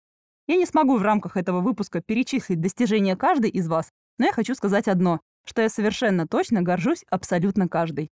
Я 0.47 0.57
не 0.57 0.65
смогу 0.65 0.97
в 0.97 1.01
рамках 1.01 1.37
этого 1.37 1.61
выпуска 1.61 2.01
перечислить 2.01 2.61
достижения 2.61 3.15
каждой 3.15 3.49
из 3.49 3.67
вас, 3.67 3.89
но 4.19 4.25
я 4.25 4.33
хочу 4.33 4.53
сказать 4.53 4.87
одно, 4.87 5.21
что 5.45 5.61
я 5.61 5.69
совершенно 5.69 6.27
точно 6.27 6.61
горжусь 6.61 7.05
абсолютно 7.09 7.67
каждой. 7.67 8.09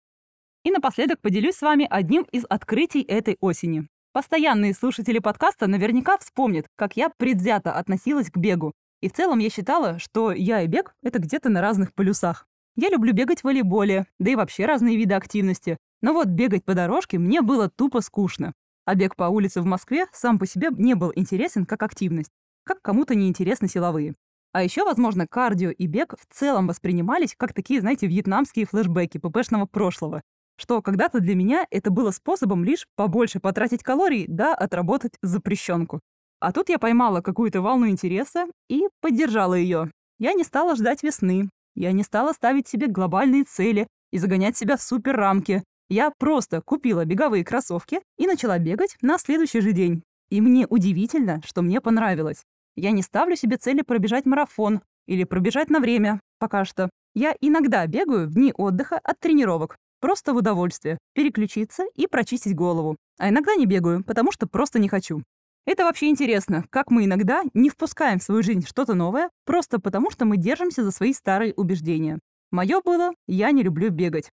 И 0.63 0.71
напоследок 0.71 1.19
поделюсь 1.21 1.55
с 1.55 1.61
вами 1.61 1.87
одним 1.89 2.23
из 2.31 2.45
открытий 2.47 3.01
этой 3.01 3.37
осени. 3.41 3.87
Постоянные 4.13 4.73
слушатели 4.73 5.19
подкаста 5.19 5.67
наверняка 5.67 6.17
вспомнят, 6.17 6.65
как 6.75 6.97
я 6.97 7.09
предвзято 7.15 7.71
относилась 7.71 8.29
к 8.29 8.35
бегу. 8.35 8.73
И 9.01 9.07
в 9.07 9.13
целом 9.13 9.39
я 9.39 9.49
считала, 9.49 9.99
что 9.99 10.33
я 10.33 10.63
и 10.63 10.67
бег— 10.67 10.93
это 11.01 11.19
где-то 11.19 11.47
на 11.47 11.61
разных 11.61 11.93
полюсах. 11.93 12.45
Я 12.75 12.89
люблю 12.89 13.13
бегать 13.13 13.39
в 13.39 13.43
волейболе, 13.45 14.07
да 14.19 14.31
и 14.31 14.35
вообще 14.35 14.65
разные 14.65 14.97
виды 14.97 15.13
активности. 15.13 15.77
Но 16.01 16.11
вот 16.11 16.27
бегать 16.27 16.65
по 16.65 16.73
дорожке 16.73 17.19
мне 17.19 17.41
было 17.41 17.69
тупо 17.69 18.01
скучно. 18.01 18.51
А 18.83 18.95
бег 18.95 19.15
по 19.15 19.29
улице 19.29 19.61
в 19.61 19.65
Москве 19.65 20.05
сам 20.11 20.39
по 20.39 20.45
себе 20.45 20.71
не 20.71 20.93
был 20.93 21.13
интересен 21.15 21.65
как 21.65 21.81
активность, 21.81 22.31
как 22.65 22.81
кому-то 22.81 23.15
неинтересны 23.15 23.69
силовые. 23.69 24.15
А 24.51 24.61
еще, 24.61 24.83
возможно, 24.83 25.25
кардио 25.25 25.69
и 25.69 25.87
бег 25.87 26.15
в 26.19 26.33
целом 26.33 26.67
воспринимались 26.67 27.33
как 27.37 27.53
такие, 27.53 27.79
знаете, 27.79 28.07
вьетнамские 28.07 28.65
флешбеки 28.65 29.19
ППшного 29.19 29.67
прошлого, 29.67 30.21
что 30.57 30.81
когда-то 30.81 31.19
для 31.19 31.35
меня 31.35 31.65
это 31.71 31.91
было 31.91 32.11
способом 32.11 32.63
лишь 32.63 32.87
побольше 32.95 33.39
потратить 33.39 33.83
калорий, 33.83 34.25
да 34.27 34.53
отработать 34.53 35.13
запрещенку. 35.21 36.01
А 36.39 36.51
тут 36.51 36.69
я 36.69 36.79
поймала 36.79 37.21
какую-то 37.21 37.61
волну 37.61 37.87
интереса 37.87 38.47
и 38.69 38.87
поддержала 38.99 39.53
ее. 39.53 39.91
Я 40.19 40.33
не 40.33 40.43
стала 40.43 40.75
ждать 40.75 41.03
весны, 41.03 41.49
я 41.75 41.91
не 41.91 42.03
стала 42.03 42.33
ставить 42.33 42.67
себе 42.67 42.87
глобальные 42.87 43.43
цели 43.43 43.87
и 44.11 44.17
загонять 44.17 44.57
себя 44.57 44.77
в 44.77 44.81
супер 44.81 45.15
рамки. 45.15 45.63
Я 45.89 46.11
просто 46.17 46.61
купила 46.61 47.05
беговые 47.05 47.43
кроссовки 47.43 48.01
и 48.17 48.27
начала 48.27 48.57
бегать 48.59 48.97
на 49.01 49.17
следующий 49.17 49.61
же 49.61 49.71
день. 49.71 50.03
И 50.29 50.41
мне 50.41 50.65
удивительно, 50.67 51.41
что 51.45 51.61
мне 51.61 51.81
понравилось. 51.81 52.43
Я 52.75 52.91
не 52.91 53.01
ставлю 53.01 53.35
себе 53.35 53.57
цели 53.57 53.81
пробежать 53.81 54.25
марафон 54.25 54.81
или 55.07 55.25
пробежать 55.25 55.69
на 55.69 55.79
время, 55.79 56.21
пока 56.39 56.65
что. 56.65 56.89
Я 57.13 57.35
иногда 57.41 57.85
бегаю 57.87 58.27
в 58.27 58.33
дни 58.33 58.53
отдыха 58.55 58.97
от 59.03 59.19
тренировок, 59.19 59.75
Просто 60.01 60.33
в 60.33 60.37
удовольствие. 60.37 60.97
Переключиться 61.13 61.83
и 61.95 62.07
прочистить 62.07 62.55
голову. 62.55 62.97
А 63.19 63.29
иногда 63.29 63.53
не 63.55 63.67
бегаю, 63.67 64.03
потому 64.03 64.31
что 64.31 64.47
просто 64.47 64.79
не 64.79 64.89
хочу. 64.89 65.21
Это 65.67 65.83
вообще 65.83 66.07
интересно, 66.09 66.65
как 66.71 66.89
мы 66.89 67.05
иногда 67.05 67.43
не 67.53 67.69
впускаем 67.69 68.17
в 68.17 68.23
свою 68.23 68.41
жизнь 68.41 68.65
что-то 68.65 68.95
новое, 68.95 69.29
просто 69.45 69.79
потому 69.79 70.09
что 70.09 70.25
мы 70.25 70.37
держимся 70.37 70.83
за 70.83 70.89
свои 70.89 71.13
старые 71.13 71.53
убеждения. 71.53 72.17
Мое 72.49 72.81
было 72.81 73.11
«я 73.27 73.51
не 73.51 73.61
люблю 73.61 73.91
бегать». 73.91 74.31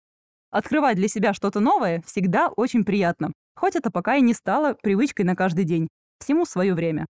Открывать 0.50 0.96
для 0.96 1.06
себя 1.06 1.32
что-то 1.32 1.60
новое 1.60 2.02
всегда 2.04 2.48
очень 2.48 2.84
приятно, 2.84 3.32
хоть 3.54 3.76
это 3.76 3.92
пока 3.92 4.16
и 4.16 4.20
не 4.20 4.34
стало 4.34 4.74
привычкой 4.74 5.24
на 5.24 5.36
каждый 5.36 5.64
день. 5.64 5.86
Всему 6.18 6.44
свое 6.44 6.74
время. 6.74 7.06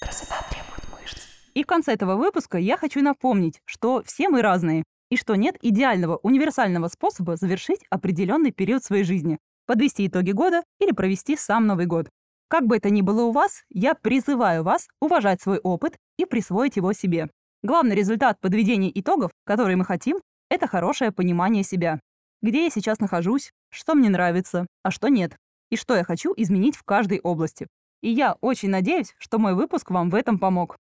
Красота 0.00 0.36
требует 0.48 0.84
мышц. 0.92 1.26
И 1.54 1.64
в 1.64 1.66
конце 1.66 1.92
этого 1.92 2.14
выпуска 2.14 2.58
я 2.58 2.76
хочу 2.76 3.02
напомнить, 3.02 3.60
что 3.66 4.02
все 4.06 4.28
мы 4.28 4.40
разные, 4.40 4.84
и 5.10 5.16
что 5.16 5.34
нет 5.34 5.56
идеального 5.62 6.18
универсального 6.22 6.88
способа 6.88 7.36
завершить 7.36 7.84
определенный 7.90 8.52
период 8.52 8.84
своей 8.84 9.04
жизни. 9.04 9.38
подвести 9.66 10.06
итоги 10.06 10.30
года 10.30 10.62
или 10.78 10.92
провести 10.92 11.36
сам 11.36 11.66
Новый 11.66 11.86
год. 11.86 12.08
Как 12.48 12.66
бы 12.66 12.76
это 12.76 12.88
ни 12.88 13.02
было 13.02 13.22
у 13.24 13.32
вас, 13.32 13.64
я 13.68 13.94
призываю 13.94 14.62
вас 14.62 14.86
уважать 15.00 15.40
свой 15.42 15.58
опыт 15.58 15.96
и 16.16 16.24
присвоить 16.24 16.76
его 16.76 16.92
себе. 16.92 17.28
Главный 17.64 17.96
результат 17.96 18.40
подведения 18.40 18.92
итогов, 18.94 19.32
который 19.44 19.74
мы 19.74 19.84
хотим, 19.84 20.20
это 20.48 20.68
хорошее 20.68 21.10
понимание 21.10 21.64
себя. 21.64 21.98
Где 22.42 22.64
я 22.64 22.70
сейчас 22.70 23.00
нахожусь, 23.00 23.50
что 23.70 23.94
мне 23.94 24.08
нравится, 24.08 24.66
а 24.84 24.92
что 24.92 25.08
нет, 25.08 25.36
и 25.70 25.76
что 25.76 25.96
я 25.96 26.04
хочу 26.04 26.32
изменить 26.36 26.76
в 26.76 26.84
каждой 26.84 27.18
области. 27.18 27.66
И 28.02 28.10
я 28.10 28.36
очень 28.40 28.70
надеюсь, 28.70 29.14
что 29.18 29.38
мой 29.40 29.54
выпуск 29.54 29.90
вам 29.90 30.10
в 30.10 30.14
этом 30.14 30.38
помог. 30.38 30.76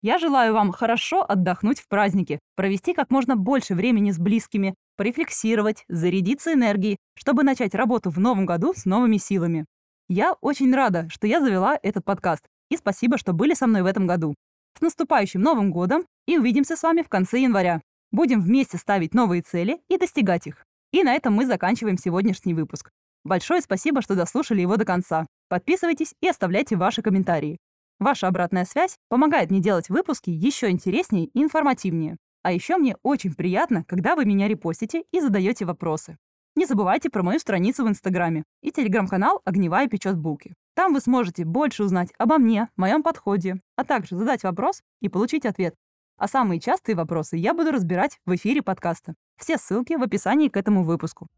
Я 0.00 0.18
желаю 0.18 0.54
вам 0.54 0.70
хорошо 0.70 1.24
отдохнуть 1.28 1.80
в 1.80 1.88
празднике, 1.88 2.38
провести 2.54 2.94
как 2.94 3.10
можно 3.10 3.34
больше 3.34 3.74
времени 3.74 4.12
с 4.12 4.18
близкими, 4.18 4.74
порефлексировать, 4.96 5.84
зарядиться 5.88 6.52
энергией, 6.52 6.98
чтобы 7.16 7.42
начать 7.42 7.74
работу 7.74 8.10
в 8.10 8.20
новом 8.20 8.46
году 8.46 8.74
с 8.76 8.84
новыми 8.84 9.16
силами. 9.16 9.66
Я 10.08 10.34
очень 10.40 10.72
рада, 10.72 11.08
что 11.10 11.26
я 11.26 11.40
завела 11.40 11.78
этот 11.82 12.04
подкаст, 12.04 12.46
и 12.70 12.76
спасибо, 12.76 13.18
что 13.18 13.32
были 13.32 13.54
со 13.54 13.66
мной 13.66 13.82
в 13.82 13.86
этом 13.86 14.06
году. 14.06 14.34
С 14.78 14.80
наступающим 14.80 15.40
Новым 15.40 15.72
годом 15.72 16.04
и 16.26 16.38
увидимся 16.38 16.76
с 16.76 16.82
вами 16.84 17.02
в 17.02 17.08
конце 17.08 17.40
января. 17.40 17.80
Будем 18.12 18.40
вместе 18.40 18.78
ставить 18.78 19.14
новые 19.14 19.42
цели 19.42 19.80
и 19.88 19.98
достигать 19.98 20.46
их. 20.46 20.64
И 20.92 21.02
на 21.02 21.14
этом 21.14 21.34
мы 21.34 21.44
заканчиваем 21.44 21.98
сегодняшний 21.98 22.54
выпуск. 22.54 22.90
Большое 23.24 23.60
спасибо, 23.60 24.00
что 24.00 24.14
дослушали 24.14 24.60
его 24.60 24.76
до 24.76 24.84
конца. 24.84 25.26
Подписывайтесь 25.48 26.14
и 26.20 26.28
оставляйте 26.28 26.76
ваши 26.76 27.02
комментарии. 27.02 27.58
Ваша 27.98 28.28
обратная 28.28 28.64
связь 28.64 28.96
помогает 29.08 29.50
мне 29.50 29.60
делать 29.60 29.88
выпуски 29.88 30.30
еще 30.30 30.70
интереснее 30.70 31.26
и 31.26 31.42
информативнее. 31.42 32.16
А 32.42 32.52
еще 32.52 32.76
мне 32.76 32.96
очень 33.02 33.34
приятно, 33.34 33.84
когда 33.84 34.14
вы 34.14 34.24
меня 34.24 34.46
репостите 34.46 35.04
и 35.10 35.20
задаете 35.20 35.64
вопросы. 35.64 36.16
Не 36.54 36.64
забывайте 36.64 37.10
про 37.10 37.22
мою 37.22 37.38
страницу 37.38 37.84
в 37.84 37.88
Инстаграме 37.88 38.44
и 38.62 38.70
телеграм-канал 38.70 39.40
«Огневая 39.44 39.88
печет 39.88 40.16
булки». 40.16 40.54
Там 40.74 40.92
вы 40.92 41.00
сможете 41.00 41.44
больше 41.44 41.84
узнать 41.84 42.10
обо 42.18 42.38
мне, 42.38 42.68
моем 42.76 43.02
подходе, 43.02 43.60
а 43.76 43.84
также 43.84 44.16
задать 44.16 44.44
вопрос 44.44 44.82
и 45.00 45.08
получить 45.08 45.44
ответ. 45.44 45.74
А 46.16 46.26
самые 46.26 46.60
частые 46.60 46.96
вопросы 46.96 47.36
я 47.36 47.54
буду 47.54 47.70
разбирать 47.70 48.18
в 48.26 48.34
эфире 48.34 48.62
подкаста. 48.62 49.14
Все 49.36 49.56
ссылки 49.56 49.94
в 49.94 50.02
описании 50.02 50.48
к 50.48 50.56
этому 50.56 50.84
выпуску. 50.84 51.28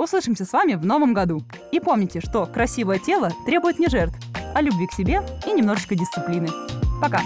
Услышимся 0.00 0.46
с 0.46 0.52
вами 0.54 0.76
в 0.76 0.86
новом 0.86 1.12
году. 1.12 1.42
И 1.72 1.78
помните, 1.78 2.20
что 2.20 2.46
красивое 2.46 2.98
тело 2.98 3.32
требует 3.44 3.78
не 3.78 3.88
жертв, 3.88 4.16
а 4.54 4.62
любви 4.62 4.86
к 4.86 4.94
себе 4.94 5.20
и 5.46 5.52
немножечко 5.52 5.94
дисциплины. 5.94 6.48
Пока! 7.02 7.20